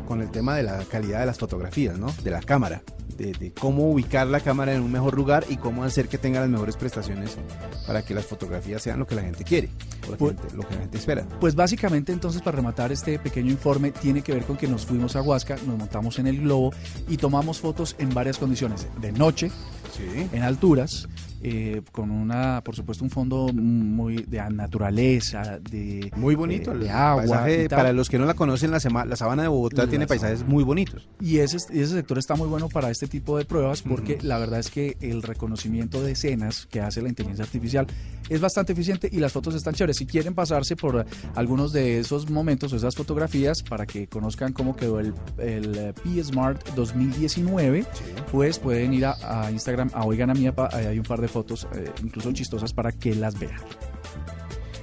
con 0.06 0.22
el 0.22 0.30
tema 0.30 0.58
de 0.58 0.64
la 0.64 0.84
calidad 0.84 1.22
de 1.22 1.28
las 1.28 1.38
fotografías, 1.38 1.98
¿no? 1.98 2.14
De 2.26 2.32
la 2.32 2.42
cámara, 2.42 2.84
de, 3.16 3.32
de 3.32 3.54
cómo 3.54 3.90
ubicar 3.90 4.28
la 4.28 4.42
cámara 4.42 4.74
en 4.74 4.82
un 4.82 4.92
mejor 4.92 5.16
lugar 5.16 5.46
y 5.48 5.56
cómo 5.56 5.86
hacer 5.86 6.10
que 6.10 6.18
tenga 6.18 6.42
las 6.42 6.50
mejores 6.50 6.76
prestaciones 6.76 7.38
para 7.86 8.04
que 8.04 8.14
las 8.14 8.26
fotografías 8.26 8.82
sean 8.82 9.00
lo 9.00 9.08
que 9.08 9.16
la 9.16 9.22
gente 9.22 9.46
quiere, 9.46 9.70
Pues- 10.18 10.38
gente- 10.38 10.56
lo 10.56 10.68
que 10.68 10.76
la 10.76 10.82
gente 10.82 10.98
espera. 10.98 11.26
Pues 11.40 11.56
básicamente 11.56 12.12
entonces 12.14 12.42
para 12.42 12.56
rematar 12.56 12.92
este 12.92 13.20
pequeño 13.20 13.52
informe 13.52 13.92
tiene 13.92 14.22
que 14.22 14.34
ver 14.34 14.44
con 14.44 14.56
que 14.58 14.68
nos 14.68 14.86
fuimos 14.86 15.16
a 15.16 15.22
Huasca, 15.22 15.58
nos 15.68 15.78
montamos 15.78 16.18
en 16.20 16.28
el 16.28 16.40
globo 16.42 16.72
y 17.10 17.18
tomamos 17.18 17.60
fotos 17.60 17.96
en 18.00 18.14
varias 18.14 18.38
condiciones, 18.38 18.88
de 19.02 19.12
noche, 19.12 19.52
Sí. 19.96 20.30
en 20.32 20.44
alturas, 20.44 21.08
eh, 21.42 21.82
con 21.92 22.12
una, 22.12 22.62
por 22.64 22.76
supuesto, 22.76 23.04
un 23.04 23.10
fondo 23.10 23.48
muy 23.54 24.18
de 24.28 24.40
naturaleza, 24.50 25.60
de 25.60 26.12
Muy 26.16 26.36
bonito. 26.36 26.72
el 26.72 26.80
de 26.82 26.90
agua. 26.90 27.24
paisaje, 27.24 27.70
para 27.70 27.94
los 27.94 28.10
que 28.10 28.18
no 28.18 28.26
la 28.26 28.34
conocen, 28.34 28.72
la, 28.72 28.80
sema- 28.80 29.06
la 29.06 29.16
sabana 29.16 29.44
de 29.44 29.48
Bogotá 29.48 29.84
La 29.84 29.90
tiene 29.90 30.06
sabana. 30.08 30.22
paisajes 30.22 30.48
muy 30.48 30.64
bonitos. 30.64 31.08
Y 31.22 31.38
ese, 31.40 31.58
y 31.74 31.80
ese 31.82 31.94
sector 31.96 32.18
está 32.18 32.36
muy 32.36 32.48
bueno 32.48 32.70
para 32.70 32.90
este 32.90 33.08
tipo 33.08 33.38
de 33.38 33.46
pruebas 33.46 33.82
porque 33.82 34.18
la 34.22 34.38
verdad 34.40 34.60
es 34.60 34.70
que 34.72 34.98
el 35.02 35.22
reconocimiento 35.24 36.02
de 36.02 36.12
escenas 36.14 36.66
que 36.68 36.82
hace 36.82 37.02
la 37.02 37.10
inteligencia 37.10 37.44
artificial 37.46 37.88
es 38.30 38.42
bastante 38.42 38.74
eficiente 38.74 39.10
y 39.12 39.18
las 39.20 39.32
fotos 39.32 39.56
están 39.56 39.74
chéveres. 39.74 39.98
Si 39.98 40.06
quieren 40.06 40.34
pasarse 40.34 40.76
por 40.76 41.06
algunos 41.36 41.72
de 41.72 42.00
esos 42.00 42.30
momentos 42.30 42.74
o 42.74 42.76
esas 42.76 42.96
fotografías 42.96 43.64
para 43.64 43.86
que 43.86 44.08
conozcan 44.08 44.54
cómo 44.54 44.76
quedó 44.76 45.00
el, 45.00 45.14
el 45.38 45.76
eh, 45.78 45.94
P 46.04 46.24
Smart 46.24 46.62
2019, 46.76 47.86
pues 48.32 48.60
pueden 48.60 48.94
ir 48.94 49.06
a, 49.06 49.16
a 49.46 49.52
Instagram, 49.52 49.90
a 49.94 50.04
Oigan 50.06 50.30
a 50.30 50.34
Mía, 50.34 50.54
hay 50.72 50.98
un 50.98 51.06
par 51.06 51.22
de 51.22 51.27
fotos, 51.32 51.68
eh, 51.76 51.92
incluso 52.04 52.32
chistosas, 52.32 52.74
para 52.74 52.92
que 52.92 53.16
las 53.16 53.38
vean. 53.40 53.60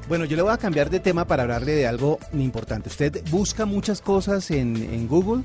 Bueno, 0.09 0.25
yo 0.27 0.37
le 0.37 0.43
voy 0.43 0.53
a 0.53 0.59
cambiar 0.59 0.91
de 0.91 1.01
tema 1.01 1.27
para 1.27 1.45
hablarle 1.45 1.73
de 1.73 1.87
algo 1.87 2.19
importante. 2.35 2.89
Usted 2.91 3.23
busca 3.31 3.65
muchas 3.65 4.01
cosas 4.01 4.51
en, 4.51 4.77
en 4.77 5.09
Google 5.09 5.43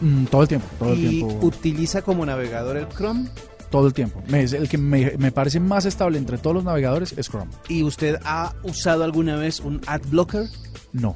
Mm, 0.00 0.24
todo 0.24 0.42
el 0.42 0.48
tiempo, 0.48 0.66
todo 0.76 0.92
el 0.92 1.04
y 1.04 1.08
tiempo. 1.20 1.46
utiliza 1.46 2.02
como 2.02 2.26
navegador 2.26 2.76
el 2.76 2.88
Chrome. 2.88 3.28
Todo 3.70 3.86
el 3.86 3.94
tiempo. 3.94 4.22
Me- 4.26 4.42
el 4.42 4.68
que 4.68 4.76
me, 4.76 5.12
me 5.18 5.30
parece 5.30 5.60
más 5.60 5.84
estable 5.84 6.18
entre 6.18 6.36
todos 6.36 6.52
los 6.54 6.64
navegadores 6.64 7.14
es 7.16 7.28
Chrome. 7.30 7.50
¿Y 7.68 7.84
usted 7.84 8.16
ha 8.24 8.54
usado 8.64 9.04
alguna 9.04 9.36
vez 9.36 9.60
un 9.60 9.80
ad 9.86 10.00
blocker? 10.10 10.48
No. 10.92 11.14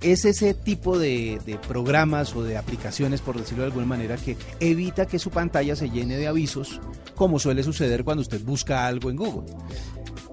Es 0.00 0.24
ese 0.24 0.54
tipo 0.54 0.98
de, 0.98 1.58
programas 1.66 2.34
o 2.36 2.44
de 2.44 2.56
aplicaciones, 2.56 3.20
por 3.20 3.36
decirlo 3.36 3.64
de 3.64 3.68
alguna 3.68 3.86
manera, 3.86 4.16
que 4.16 4.36
evita 4.60 5.06
que 5.06 5.18
su 5.18 5.30
pantalla 5.30 5.74
se 5.74 5.90
llene 5.90 6.16
de 6.16 6.28
avisos, 6.28 6.80
como 7.16 7.38
suele 7.40 7.64
suceder 7.64 8.04
cuando 8.04 8.22
usted 8.22 8.40
busca 8.42 8.86
algo 8.86 9.10
en 9.10 9.16
Google. 9.16 9.52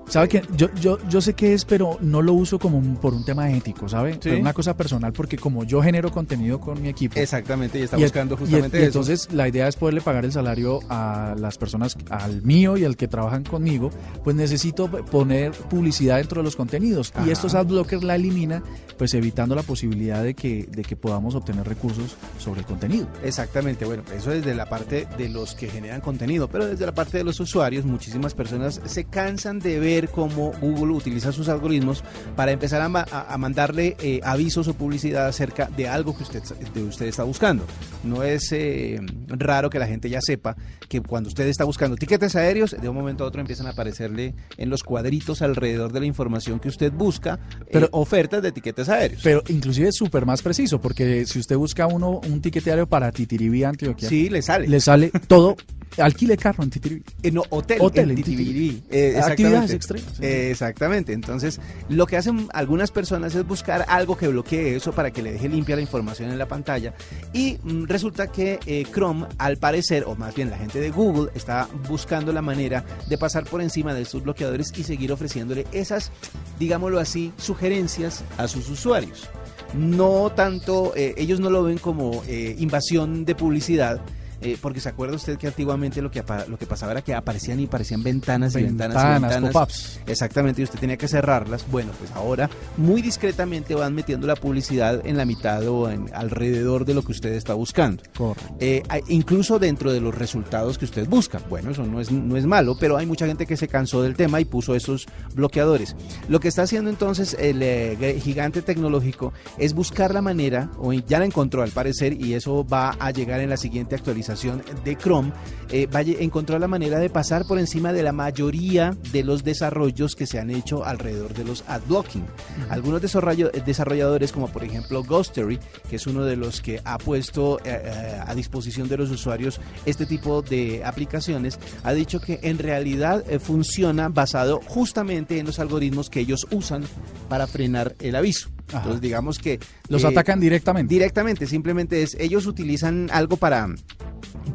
¿Sabe 0.08 0.28
que 0.30 0.41
yo, 0.56 0.68
yo, 0.80 0.98
yo 1.10 1.20
sé 1.20 1.34
qué 1.34 1.54
es, 1.54 1.65
pero 1.65 1.98
no 2.02 2.22
lo 2.22 2.34
uso 2.34 2.60
como 2.60 2.80
por 3.02 3.13
un 3.13 3.26
tema 3.26 3.52
ético, 3.52 3.89
¿sabe? 3.89 4.20
Sí. 4.22 4.30
una 4.30 4.54
cosa 4.54 4.78
personal, 4.78 5.12
porque 5.13 5.38
como 5.38 5.63
yo 5.63 5.82
genero 5.82 6.12
contenido 6.12 6.60
con 6.60 6.82
mi 6.82 6.89
equipo. 6.89 7.20
Exactamente, 7.20 7.80
y 7.80 7.84
está 7.84 7.98
y- 7.98 8.04
buscando 8.04 8.38
justamente 8.38 8.78
y 8.78 8.82
eso. 8.82 8.88
entonces 8.88 9.34
la 9.34 9.48
idea 9.48 9.68
es 9.68 9.76
poderle 9.76 10.02
pagar 10.02 10.24
el 10.26 10.32
salario 10.32 10.80
a 10.89 11.36
las 11.39 11.58
personas, 11.58 11.98
al 12.10 12.44
mío 12.44 12.78
y 12.78 12.86
al 12.86 12.96
que 12.98 13.08
trabajan 13.08 13.44
conmigo, 13.44 13.89
pues 14.24 14.36
necesito 14.36 14.88
poner 14.89 15.52
publicidad 15.54 16.18
dentro 16.18 16.41
de 16.41 16.44
los 16.46 16.56
contenidos. 16.56 17.12
Ajá. 17.15 17.28
Y 17.28 17.32
estos 17.32 17.56
adblockers 17.56 18.04
la 18.04 18.15
elimina, 18.15 18.62
pues 18.98 19.13
evitando 19.15 19.56
la 19.56 19.63
posibilidad 19.63 20.22
de 20.24 20.36
que, 20.36 20.68
de 20.70 20.84
que 20.84 20.96
podamos 20.96 21.34
obtener 21.36 21.68
recursos 21.68 22.15
sobre 22.38 22.60
el 22.60 22.65
contenido. 22.68 23.08
Exactamente, 23.24 23.86
bueno, 23.86 24.04
eso 24.15 24.30
desde 24.30 24.54
la 24.54 24.68
parte 24.70 25.08
de 25.18 25.30
los 25.30 25.56
que 25.56 25.68
generan 25.68 26.02
contenido, 26.02 26.48
pero 26.48 26.68
desde 26.68 26.86
la 26.86 26.94
parte 26.94 27.18
de 27.18 27.24
los 27.24 27.39
usuarios, 27.39 27.86
muchísimas 27.86 28.34
personas 28.36 28.80
se 28.86 29.06
cansan 29.06 29.58
de 29.60 29.80
ver 29.80 29.94
cómo 30.10 30.51
Google 30.62 30.93
utiliza 30.93 31.31
sus 31.31 31.49
algoritmos 31.49 32.03
para 32.36 32.51
empezar 32.51 32.81
a, 32.81 32.89
ma- 32.89 33.05
a- 33.12 33.34
a 33.34 33.38
mandarle 33.38 33.95
eh, 34.01 34.19
avisos 34.23 34.67
o 34.67 34.73
publicidad 34.73 35.27
acerca 35.27 35.67
de 35.75 35.88
algo 35.88 36.15
que 36.15 36.23
usted, 36.23 36.43
de 36.73 36.84
usted 36.84 37.05
está 37.08 37.23
buscando. 37.23 37.65
No 38.03 38.23
es 38.23 38.51
eh, 38.51 38.99
raro 39.27 39.69
que 39.69 39.79
la 39.79 39.88
gente 39.88 40.10
ya 40.10 40.19
sepa 40.21 40.55
que 40.89 41.01
cuando 41.01 41.29
usted 41.29 41.47
está 41.47 41.63
buscando 41.63 41.95
tiquetes 41.97 42.36
aéreos, 42.36 42.75
de 42.79 42.89
un 42.89 42.95
momento 42.95 43.23
a 43.23 43.27
otro 43.27 43.41
empiezan 43.41 43.67
a 43.67 43.71
aparecerle 43.71 44.34
en 44.58 44.69
los 44.69 44.84
cuadritos 44.84 45.41
alrededor 45.41 45.91
de 45.91 45.99
la 46.01 46.05
información 46.05 46.60
que 46.60 46.67
usted 46.67 46.91
busca 46.91 47.39
eh, 47.62 47.65
Pero- 47.71 47.89
ofertas 47.91 48.41
de 48.43 48.51
tiquetes 48.51 48.89
aéreos. 48.89 49.21
Pero 49.23 49.41
inclusive 49.47 49.89
es 49.89 49.95
súper 49.95 50.25
más 50.25 50.41
preciso, 50.41 50.79
porque 50.81 51.25
si 51.25 51.39
usted 51.39 51.55
busca 51.58 51.88
uno 51.88 52.21
un 52.27 52.41
tiquetario 52.41 52.88
para 52.88 53.12
Titiribí, 53.12 53.63
Antioquia, 53.63 54.10
sí, 54.10 54.29
le 54.29 54.41
sale. 54.41 54.67
le 54.67 54.79
sale 54.79 55.12
todo, 55.27 55.55
alquile 55.97 56.38
carro 56.38 56.63
en 56.63 56.69
Titiribí. 56.69 57.03
Eh, 57.23 57.31
no, 57.31 57.43
hotel, 57.49 57.77
Hotel 57.81 58.12
en 58.12 58.23
en. 58.23 58.84
Eh, 58.89 59.19
Actividades 59.23 59.71
extremas. 59.71 60.19
Eh, 60.19 60.51
exactamente. 60.51 61.13
Entonces, 61.13 61.60
lo 61.89 62.05
que 62.05 62.17
hacen 62.17 62.47
algunas 62.53 62.91
personas 62.91 63.36
es 63.36 63.45
buscar 63.45 63.86
algo 63.88 64.17
que 64.17 64.27
bloquee 64.27 64.75
eso 64.75 64.91
para 64.91 65.12
que 65.12 65.21
le 65.21 65.34
deje 65.34 65.49
limpia 65.49 65.75
la 65.75 65.81
información 65.81 66.29
en 66.29 66.38
la 66.38 66.47
pantalla. 66.47 66.93
Y 67.34 67.58
mm, 67.63 67.86
resulta 67.86 68.27
que 68.27 68.60
eh, 68.65 68.86
Chrome, 68.91 69.27
al 69.38 69.58
parecer, 69.58 70.03
o 70.05 70.15
más 70.15 70.36
bien 70.36 70.49
la 70.49 70.58
gente 70.58 70.79
de 70.79 70.91
Google, 70.91 71.31
está 71.36 71.67
buscando 71.88 72.31
la 72.31 72.41
manera 72.41 72.86
de 73.08 73.17
pasar 73.17 73.45
por 73.45 73.62
encima 73.62 73.93
de 73.93 74.01
estos 74.01 74.23
bloqueadores 74.23 74.73
y 74.77 74.84
seguir 74.84 75.12
ofreciéndole 75.12 75.65
esas, 75.71 76.12
digámoslo 76.60 76.99
así, 76.99 77.31
sugerencias 77.38 78.23
a 78.38 78.47
sus 78.47 78.69
usuarios. 78.69 79.29
No 79.73 80.31
tanto, 80.34 80.93
eh, 80.95 81.15
ellos 81.17 81.39
no 81.39 81.49
lo 81.49 81.63
ven 81.63 81.77
como 81.77 82.23
invasión 82.27 83.25
de 83.25 83.36
publicidad, 83.36 84.01
eh, 84.45 84.58
porque 84.62 84.79
se 84.79 84.89
acuerda 84.89 85.15
usted 85.15 85.39
que 85.39 85.47
antiguamente 85.47 86.03
lo 86.03 86.12
que, 86.12 86.23
lo 86.47 86.58
que 86.60 86.67
pasaba 86.67 86.91
era 86.91 87.01
que 87.01 87.15
aparecían 87.15 87.60
y 87.60 87.65
aparecían 87.65 88.03
ventanas 88.03 88.55
y 88.55 88.62
ventanas, 88.62 88.95
y 88.95 89.08
Ventanas, 89.08 89.21
ventanas. 89.31 89.51
pop-ups. 89.53 89.99
Exactamente, 90.05 90.62
y 90.62 90.65
usted 90.65 90.77
tenía 90.77 90.97
que 90.97 91.08
cerrarlas. 91.08 91.65
Bueno, 91.71 91.91
pues 91.97 92.12
ahora 92.12 92.47
muy 92.77 93.01
discretamente 93.01 93.73
van 93.73 93.95
metiendo 93.95 94.27
la 94.27 94.36
publicidad 94.36 95.01
en 95.03 95.17
la 95.17 95.25
mitad 95.25 95.67
o 95.67 95.89
en 95.89 96.12
alrededor 96.13 96.86
de 96.86 96.93
lo 96.93 97.01
que 97.01 97.12
usted 97.12 97.34
está 97.34 97.55
buscando. 97.55 98.03
Correcto. 98.15 98.55
Eh, 98.60 98.84
incluso 99.08 99.58
dentro 99.58 99.91
de 99.91 99.99
los 99.99 100.13
resultados 100.13 100.77
que 100.77 100.86
usted 100.86 101.08
busca. 101.10 101.39
Bueno, 101.49 101.71
eso 101.71 101.84
no 101.84 101.99
es, 101.99 102.12
no 102.12 102.38
es 102.38 102.45
malo, 102.45 102.77
pero 102.79 102.97
hay 102.97 103.08
mucha 103.08 103.25
gente 103.25 103.47
que 103.47 103.58
se 103.58 103.67
cansó 103.67 104.03
del 104.03 104.15
tema 104.15 104.39
y 104.39 104.45
puso 104.45 104.75
esos 104.75 105.08
bloqueadores. 105.34 105.95
Lo 106.29 106.39
que 106.39 106.49
está 106.49 106.62
haciendo 106.62 106.91
entonces 106.91 107.36
el 107.39 107.63
eh, 107.63 108.19
gigante 108.21 108.62
tecnológico 108.62 109.34
es 109.58 109.73
buscar 109.73 110.13
la 110.13 110.21
manera, 110.21 110.69
o 110.77 110.93
ya 110.93 111.17
la 111.17 111.25
encontró 111.25 111.63
al 111.63 111.71
parecer, 111.71 112.13
y 112.13 112.36
eso 112.36 112.63
va 112.63 112.95
a 112.99 113.10
llegar 113.10 113.39
en 113.39 113.49
la 113.49 113.58
siguiente 113.58 113.95
actualización 113.95 114.35
de 114.43 114.95
Chrome, 114.98 115.32
eh, 115.71 115.88
va 115.88 116.00
a 116.00 116.04
lle- 116.04 116.17
encontrar 116.19 116.60
la 116.60 116.67
manera 116.67 117.00
de 117.00 117.10
pasar 117.10 117.45
por 117.48 117.58
encima 117.60 117.93
de 117.93 118.04
la 118.04 118.12
mayoría 118.12 118.95
de 119.12 119.24
los 119.24 119.43
desarrollos 119.43 120.15
que 120.15 120.28
se 120.28 120.39
han 120.39 120.50
hecho 120.50 120.86
alrededor 120.86 121.34
de 121.34 121.43
los 121.43 121.63
adblocking. 121.67 122.26
Algunos 122.69 123.02
desarrollo- 123.02 123.52
desarrolladores, 123.65 124.32
como 124.32 124.48
por 124.48 124.63
ejemplo 124.63 125.04
Ghostery, 125.04 125.60
que 125.89 125.95
es 125.95 126.08
uno 126.08 126.24
de 126.26 126.36
los 126.36 126.62
que 126.62 126.82
ha 126.84 126.98
puesto 126.98 127.60
eh, 127.60 127.82
eh, 127.84 128.19
a 128.26 128.34
disposición 128.36 128.88
de 128.89 128.98
los 128.98 129.10
usuarios 129.12 129.60
este 129.86 130.06
tipo 130.06 130.41
de 130.41 130.84
aplicaciones, 130.84 131.60
ha 131.84 131.93
dicho 131.93 132.19
que 132.19 132.39
en 132.43 132.58
realidad 132.60 133.24
eh, 133.30 133.39
funciona 133.39 134.10
basado 134.10 134.60
justamente 134.67 135.39
en 135.39 135.45
los 135.45 135.60
algoritmos 135.60 136.10
que 136.10 136.19
ellos 136.19 136.45
usan 136.52 136.84
para 137.30 137.48
frenar 137.48 137.95
el 138.00 138.15
aviso. 138.15 138.50
Ajá. 138.69 138.78
Entonces 138.80 139.02
digamos 139.02 139.38
que 139.39 139.60
Los 139.89 140.04
eh, 140.04 140.08
atacan 140.08 140.39
directamente. 140.39 140.93
Directamente, 140.93 141.45
simplemente 141.48 142.02
es, 142.04 142.15
ellos 142.19 142.45
utilizan 142.48 143.10
algo 143.12 143.38
para 143.38 143.67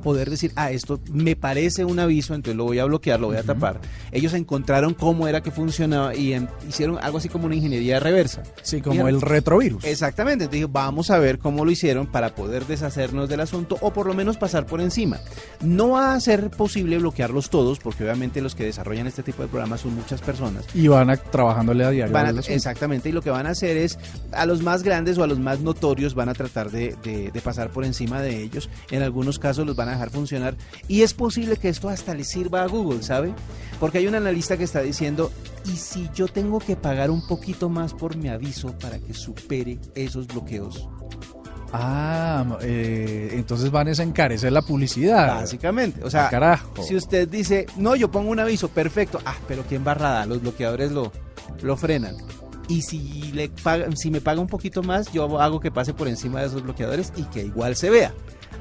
poder 0.00 0.30
decir, 0.30 0.52
ah, 0.56 0.70
esto 0.70 1.00
me 1.12 1.36
parece 1.36 1.84
un 1.84 1.98
aviso, 1.98 2.34
entonces 2.34 2.56
lo 2.56 2.64
voy 2.64 2.78
a 2.78 2.84
bloquear, 2.84 3.20
lo 3.20 3.28
voy 3.28 3.36
a 3.36 3.42
tapar. 3.42 3.80
Ellos 4.12 4.34
encontraron 4.34 4.94
cómo 4.94 5.28
era 5.28 5.42
que 5.42 5.50
funcionaba 5.50 6.14
y 6.14 6.32
em, 6.34 6.46
hicieron 6.68 6.98
algo 7.02 7.18
así 7.18 7.28
como 7.28 7.46
una 7.46 7.54
ingeniería 7.54 8.00
reversa. 8.00 8.42
sí, 8.62 8.80
como 8.80 9.08
el 9.08 9.20
retrovirus. 9.20 9.84
Exactamente, 9.84 10.44
entonces 10.44 10.60
dije, 10.62 10.70
vamos 10.72 11.10
a 11.10 11.18
ver 11.18 11.38
cómo 11.38 11.64
lo 11.64 11.70
hicieron 11.70 12.06
para 12.06 12.34
poder 12.34 12.66
deshacernos 12.66 13.28
del 13.28 13.40
asunto 13.40 13.76
o 13.80 13.92
por 13.92 14.06
lo 14.06 14.14
menos 14.14 14.36
pasar 14.36 14.66
por 14.66 14.80
encima. 14.80 15.18
No 15.60 15.90
va 15.90 16.14
a 16.14 16.20
ser 16.20 16.50
posible 16.50 16.98
bloquearlos 16.98 17.50
todos, 17.50 17.78
porque 17.78 18.04
obviamente 18.04 18.40
los 18.40 18.54
que 18.54 18.64
desarrollan 18.64 19.06
este 19.06 19.22
tipo 19.22 19.42
de 19.42 19.48
programas 19.48 19.80
son 19.80 19.94
muchas 19.94 20.20
personas. 20.20 20.64
Y 20.74 20.88
van 20.88 21.10
a, 21.10 21.16
trabajándole 21.16 21.84
a 21.84 21.90
diario. 21.90 22.12
Van 22.12 22.36
a- 22.38 22.40
exactamente, 22.40 23.08
y 23.08 23.12
lo 23.12 23.22
que 23.22 23.30
van 23.30 23.46
a 23.46 23.50
hacer 23.50 23.76
es 23.76 23.98
a 24.32 24.46
los 24.46 24.62
más 24.62 24.82
grandes 24.82 25.18
o 25.18 25.22
a 25.24 25.26
los 25.26 25.38
más 25.38 25.60
notorios 25.60 26.14
van 26.14 26.28
a 26.28 26.34
tratar 26.34 26.70
de, 26.70 26.96
de- 27.02 27.30
de 27.30 27.40
pasar 27.40 27.70
por 27.70 27.84
encima 27.84 28.20
de 28.22 28.42
ellos. 28.42 28.68
En 28.90 29.02
algunos 29.02 29.38
casos 29.38 29.66
los 29.66 29.76
van 29.76 29.88
a 29.88 29.89
dejar 29.92 30.10
funcionar. 30.10 30.56
Y 30.88 31.02
es 31.02 31.14
posible 31.14 31.56
que 31.56 31.68
esto 31.68 31.88
hasta 31.88 32.14
le 32.14 32.24
sirva 32.24 32.62
a 32.62 32.66
Google, 32.66 33.02
¿sabe? 33.02 33.32
Porque 33.78 33.98
hay 33.98 34.06
un 34.06 34.14
analista 34.14 34.56
que 34.56 34.64
está 34.64 34.80
diciendo, 34.80 35.30
¿y 35.66 35.76
si 35.76 36.08
yo 36.14 36.28
tengo 36.28 36.58
que 36.58 36.76
pagar 36.76 37.10
un 37.10 37.26
poquito 37.26 37.68
más 37.68 37.94
por 37.94 38.16
mi 38.16 38.28
aviso 38.28 38.76
para 38.78 38.98
que 38.98 39.14
supere 39.14 39.78
esos 39.94 40.26
bloqueos? 40.26 40.88
Ah, 41.72 42.58
eh, 42.62 43.30
entonces 43.34 43.70
van 43.70 43.86
a 43.86 43.92
encarecer 43.92 44.50
la 44.52 44.62
publicidad. 44.62 45.36
Básicamente, 45.36 46.02
o 46.02 46.10
sea, 46.10 46.26
Ah, 46.26 46.30
carajo. 46.30 46.82
si 46.82 46.96
usted 46.96 47.28
dice, 47.28 47.66
no, 47.76 47.94
yo 47.94 48.10
pongo 48.10 48.30
un 48.30 48.40
aviso, 48.40 48.68
perfecto, 48.68 49.20
ah, 49.24 49.36
pero 49.46 49.64
qué 49.68 49.76
embarrada, 49.76 50.26
los 50.26 50.40
bloqueadores 50.42 50.90
lo, 50.90 51.12
lo 51.62 51.76
frenan. 51.76 52.16
Y 52.66 52.82
si, 52.82 53.30
le 53.32 53.48
paga, 53.50 53.86
si 53.96 54.10
me 54.10 54.20
paga 54.20 54.40
un 54.40 54.46
poquito 54.48 54.82
más, 54.82 55.12
yo 55.12 55.40
hago 55.40 55.60
que 55.60 55.70
pase 55.70 55.94
por 55.94 56.08
encima 56.08 56.40
de 56.40 56.46
esos 56.48 56.62
bloqueadores 56.62 57.12
y 57.16 57.22
que 57.24 57.44
igual 57.44 57.76
se 57.76 57.90
vea. 57.90 58.12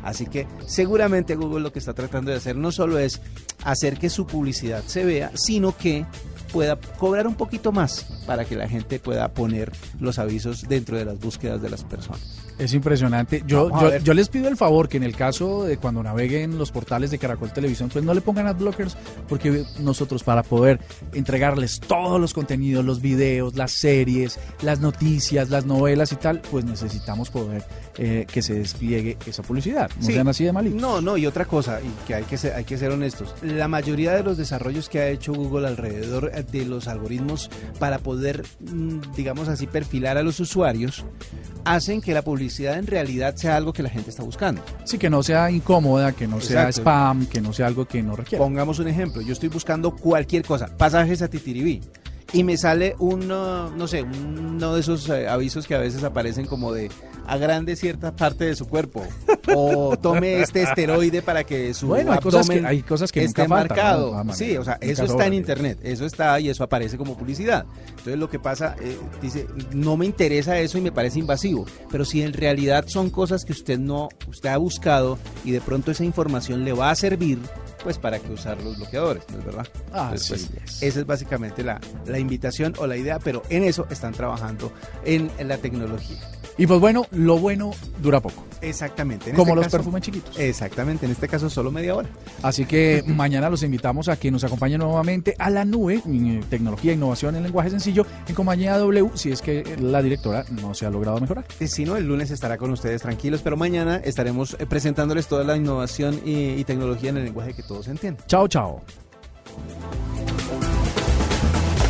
Así 0.03 0.25
que 0.25 0.47
seguramente 0.65 1.35
Google 1.35 1.61
lo 1.61 1.73
que 1.73 1.79
está 1.79 1.93
tratando 1.93 2.31
de 2.31 2.37
hacer 2.37 2.55
no 2.55 2.71
solo 2.71 2.97
es 2.97 3.21
hacer 3.63 3.97
que 3.97 4.09
su 4.09 4.25
publicidad 4.25 4.83
se 4.85 5.03
vea, 5.05 5.31
sino 5.35 5.75
que 5.75 6.05
pueda 6.51 6.77
cobrar 6.97 7.27
un 7.27 7.35
poquito 7.35 7.71
más 7.71 8.05
para 8.25 8.45
que 8.45 8.55
la 8.55 8.67
gente 8.67 8.99
pueda 8.99 9.27
poner 9.29 9.71
los 9.99 10.19
avisos 10.19 10.67
dentro 10.67 10.97
de 10.97 11.05
las 11.05 11.19
búsquedas 11.19 11.61
de 11.61 11.69
las 11.69 11.83
personas. 11.83 12.21
Es 12.59 12.73
impresionante. 12.73 13.41
Yo, 13.47 13.69
yo, 14.03 14.13
les 14.13 14.27
pido 14.27 14.49
el 14.49 14.57
favor 14.57 14.89
que 14.89 14.97
en 14.97 15.03
el 15.03 15.15
caso 15.15 15.63
de 15.63 15.77
cuando 15.77 16.03
naveguen 16.03 16.57
los 16.57 16.71
portales 16.71 17.09
de 17.09 17.17
Caracol 17.17 17.53
Televisión, 17.53 17.87
pues 17.87 18.03
no 18.03 18.13
le 18.13 18.19
pongan 18.19 18.47
adblockers, 18.47 18.97
porque 19.29 19.63
nosotros 19.79 20.23
para 20.23 20.43
poder 20.43 20.81
entregarles 21.13 21.79
todos 21.79 22.19
los 22.19 22.33
contenidos, 22.33 22.83
los 22.83 23.01
videos, 23.01 23.55
las 23.55 23.71
series, 23.71 24.37
las 24.61 24.81
noticias, 24.81 25.49
las 25.49 25.65
novelas 25.65 26.11
y 26.11 26.17
tal, 26.17 26.41
pues 26.51 26.65
necesitamos 26.65 27.29
poder 27.29 27.63
eh, 27.97 28.25
que 28.29 28.41
se 28.41 28.55
despliegue 28.55 29.17
esa 29.25 29.41
publicidad. 29.41 29.89
No 29.97 30.05
Sí. 30.07 30.13
sean 30.13 30.27
así 30.27 30.43
de 30.43 30.51
malignos. 30.51 30.81
No, 30.81 30.99
no, 30.99 31.15
y 31.15 31.25
otra 31.25 31.45
cosa, 31.45 31.79
y 31.81 32.07
que 32.07 32.15
hay 32.15 32.23
que 32.25 32.37
ser, 32.37 32.53
hay 32.55 32.65
que 32.65 32.77
ser 32.77 32.91
honestos. 32.91 33.33
La 33.41 33.69
mayoría 33.69 34.11
de 34.13 34.23
los 34.23 34.37
desarrollos 34.37 34.89
que 34.89 34.99
ha 34.99 35.07
hecho 35.07 35.33
Google 35.33 35.65
alrededor 35.67 36.31
de 36.43 36.65
los 36.65 36.87
algoritmos 36.87 37.49
para 37.79 37.99
poder, 37.99 38.45
mm, 38.59 39.13
digamos 39.15 39.47
así, 39.47 39.67
perfilar 39.67 40.17
a 40.17 40.23
los 40.23 40.39
usuarios, 40.39 41.05
hacen 41.65 42.01
que 42.01 42.13
la 42.13 42.21
publicidad 42.21 42.77
en 42.77 42.87
realidad 42.87 43.35
sea 43.35 43.55
algo 43.55 43.73
que 43.73 43.83
la 43.83 43.89
gente 43.89 44.09
está 44.09 44.23
buscando. 44.23 44.61
Sí, 44.85 44.97
que 44.97 45.09
no 45.09 45.23
sea 45.23 45.51
incómoda, 45.51 46.11
que 46.11 46.27
no 46.27 46.39
sea 46.41 46.69
spam, 46.69 47.25
que 47.27 47.41
no 47.41 47.53
sea 47.53 47.67
algo 47.67 47.85
que 47.85 48.01
no 48.01 48.15
requiera. 48.15 48.43
Pongamos 48.43 48.79
un 48.79 48.87
ejemplo, 48.87 49.21
yo 49.21 49.33
estoy 49.33 49.49
buscando 49.49 49.95
cualquier 49.95 50.43
cosa, 50.43 50.67
pasajes 50.77 51.21
a 51.21 51.27
Titiribí. 51.27 51.81
Y 52.31 52.43
me 52.43 52.57
sale 52.57 52.95
uno, 52.99 53.69
no 53.71 53.87
sé, 53.87 54.03
uno 54.03 54.75
de 54.75 54.81
esos 54.81 55.09
eh, 55.09 55.27
avisos 55.27 55.65
que 55.65 55.73
a 55.75 55.79
veces 55.79 56.03
aparecen 56.03 56.45
como 56.45 56.71
de 56.71 56.91
agrande 57.25 57.75
cierta 57.75 58.15
parte 58.15 58.45
de 58.45 58.55
su 58.55 58.67
cuerpo 58.67 59.03
o 59.55 59.95
tome 59.97 60.41
este 60.41 60.63
esteroide 60.63 61.21
para 61.21 61.43
que 61.43 61.73
su 61.73 61.87
Bueno, 61.87 62.11
hay 62.11 62.19
cosas 62.19 62.49
que- 62.49 62.65
hay 62.65 62.81
cosas 62.83 63.11
que 63.11 63.23
esté 63.23 63.43
nunca 63.43 63.55
marcado. 63.55 64.23
¿no? 64.23 64.31
Ah, 64.31 64.35
sí, 64.35 64.57
o 64.57 64.63
sea, 64.63 64.77
eso 64.81 65.03
está 65.05 65.25
en 65.27 65.33
internet, 65.33 65.79
eso 65.83 66.05
está 66.05 66.39
y 66.39 66.49
eso 66.49 66.63
aparece 66.63 66.97
como 66.97 67.15
publicidad. 67.17 67.65
Entonces 67.89 68.17
lo 68.17 68.29
que 68.29 68.39
pasa, 68.39 68.75
eh, 68.81 68.97
dice, 69.21 69.47
no 69.73 69.97
me 69.97 70.05
interesa 70.05 70.57
eso 70.59 70.77
y 70.77 70.81
me 70.81 70.91
parece 70.91 71.19
invasivo, 71.19 71.65
pero 71.91 72.05
si 72.05 72.21
en 72.21 72.33
realidad 72.33 72.85
son 72.87 73.09
cosas 73.09 73.45
que 73.45 73.53
usted 73.53 73.79
no, 73.79 74.09
usted 74.27 74.49
ha 74.49 74.57
buscado 74.57 75.17
y 75.43 75.51
de 75.51 75.61
pronto 75.61 75.91
esa 75.91 76.03
información 76.03 76.63
le 76.65 76.73
va 76.73 76.89
a 76.91 76.95
servir, 76.95 77.39
pues 77.83 77.97
para 77.97 78.19
que 78.19 78.31
usar 78.31 78.61
los 78.61 78.77
bloqueadores, 78.77 79.23
¿no 79.31 79.39
es 79.39 79.45
verdad? 79.45 79.67
Ah, 79.93 80.09
Entonces, 80.11 80.41
sí, 80.41 80.49
pues, 80.53 80.71
es. 80.75 80.83
esa 80.83 80.99
es 80.99 81.05
básicamente 81.05 81.63
la, 81.63 81.79
la 82.05 82.19
invitación 82.19 82.73
o 82.77 82.87
la 82.87 82.97
idea, 82.97 83.19
pero 83.19 83.43
en 83.49 83.63
eso 83.63 83.87
están 83.89 84.13
trabajando 84.13 84.71
en, 85.05 85.31
en 85.37 85.47
la 85.47 85.57
tecnología. 85.57 86.19
Y 86.59 86.67
pues 86.67 86.79
bueno, 86.79 87.05
lo 87.11 87.37
bueno 87.39 87.71
dura 88.01 88.19
poco. 88.19 88.43
Exactamente. 88.61 89.29
en 89.29 89.35
Como 89.37 89.51
este 89.51 89.55
los 89.55 89.65
caso- 89.67 89.77
perfumes 89.77 90.01
chiquitos. 90.03 90.37
Exactamente, 90.37 91.05
en 91.05 91.13
este 91.13 91.29
caso 91.29 91.49
solo 91.49 91.71
media 91.71 91.95
hora. 91.95 92.09
Así 92.43 92.65
que 92.65 93.01
mañana 93.07 93.49
los 93.49 93.63
invitamos 93.63 94.09
a 94.09 94.17
que 94.17 94.29
nos 94.29 94.43
acompañen 94.43 94.79
nuevamente 94.81 95.35
a 95.39 95.49
la 95.49 95.63
nube, 95.63 96.01
en 96.05 96.41
tecnología 96.49 96.91
innovación 96.91 97.37
en 97.37 97.43
lenguaje 97.43 97.69
sencillo, 97.69 98.05
en 98.27 98.35
compañía 98.35 98.77
W, 98.77 99.09
si 99.15 99.31
es 99.31 99.41
que 99.41 99.63
la 99.79 100.01
directora 100.01 100.43
no 100.61 100.73
se 100.73 100.85
ha 100.85 100.89
logrado 100.89 101.17
mejorar. 101.21 101.45
Eh, 101.61 101.67
Si 101.69 101.85
no, 101.85 101.95
el 101.95 102.05
lunes 102.05 102.29
estará 102.29 102.57
con 102.57 102.71
ustedes 102.71 103.01
tranquilos, 103.01 103.39
pero 103.41 103.55
mañana 103.55 103.95
estaremos 104.03 104.57
eh, 104.59 104.65
presentándoles 104.65 105.27
toda 105.27 105.45
la 105.45 105.55
innovación 105.55 106.19
y, 106.25 106.49
y 106.59 106.63
tecnología 106.65 107.11
en 107.11 107.17
el 107.17 107.23
lenguaje 107.23 107.53
que 107.53 107.63
todos 107.63 107.87
entienden. 107.87 108.21
Chao, 108.27 108.49
chao. 108.49 108.81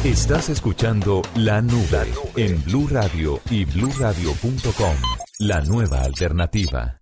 Estás 0.06 0.48
escuchando 0.48 1.22
La 1.36 1.62
Nube 1.62 2.08
en 2.38 2.64
Blue 2.64 2.88
Radio 2.90 3.42
y 3.50 3.66
bluradio.com. 3.66 4.96
La 5.40 5.60
nueva 5.60 6.04
alternativa. 6.04 6.99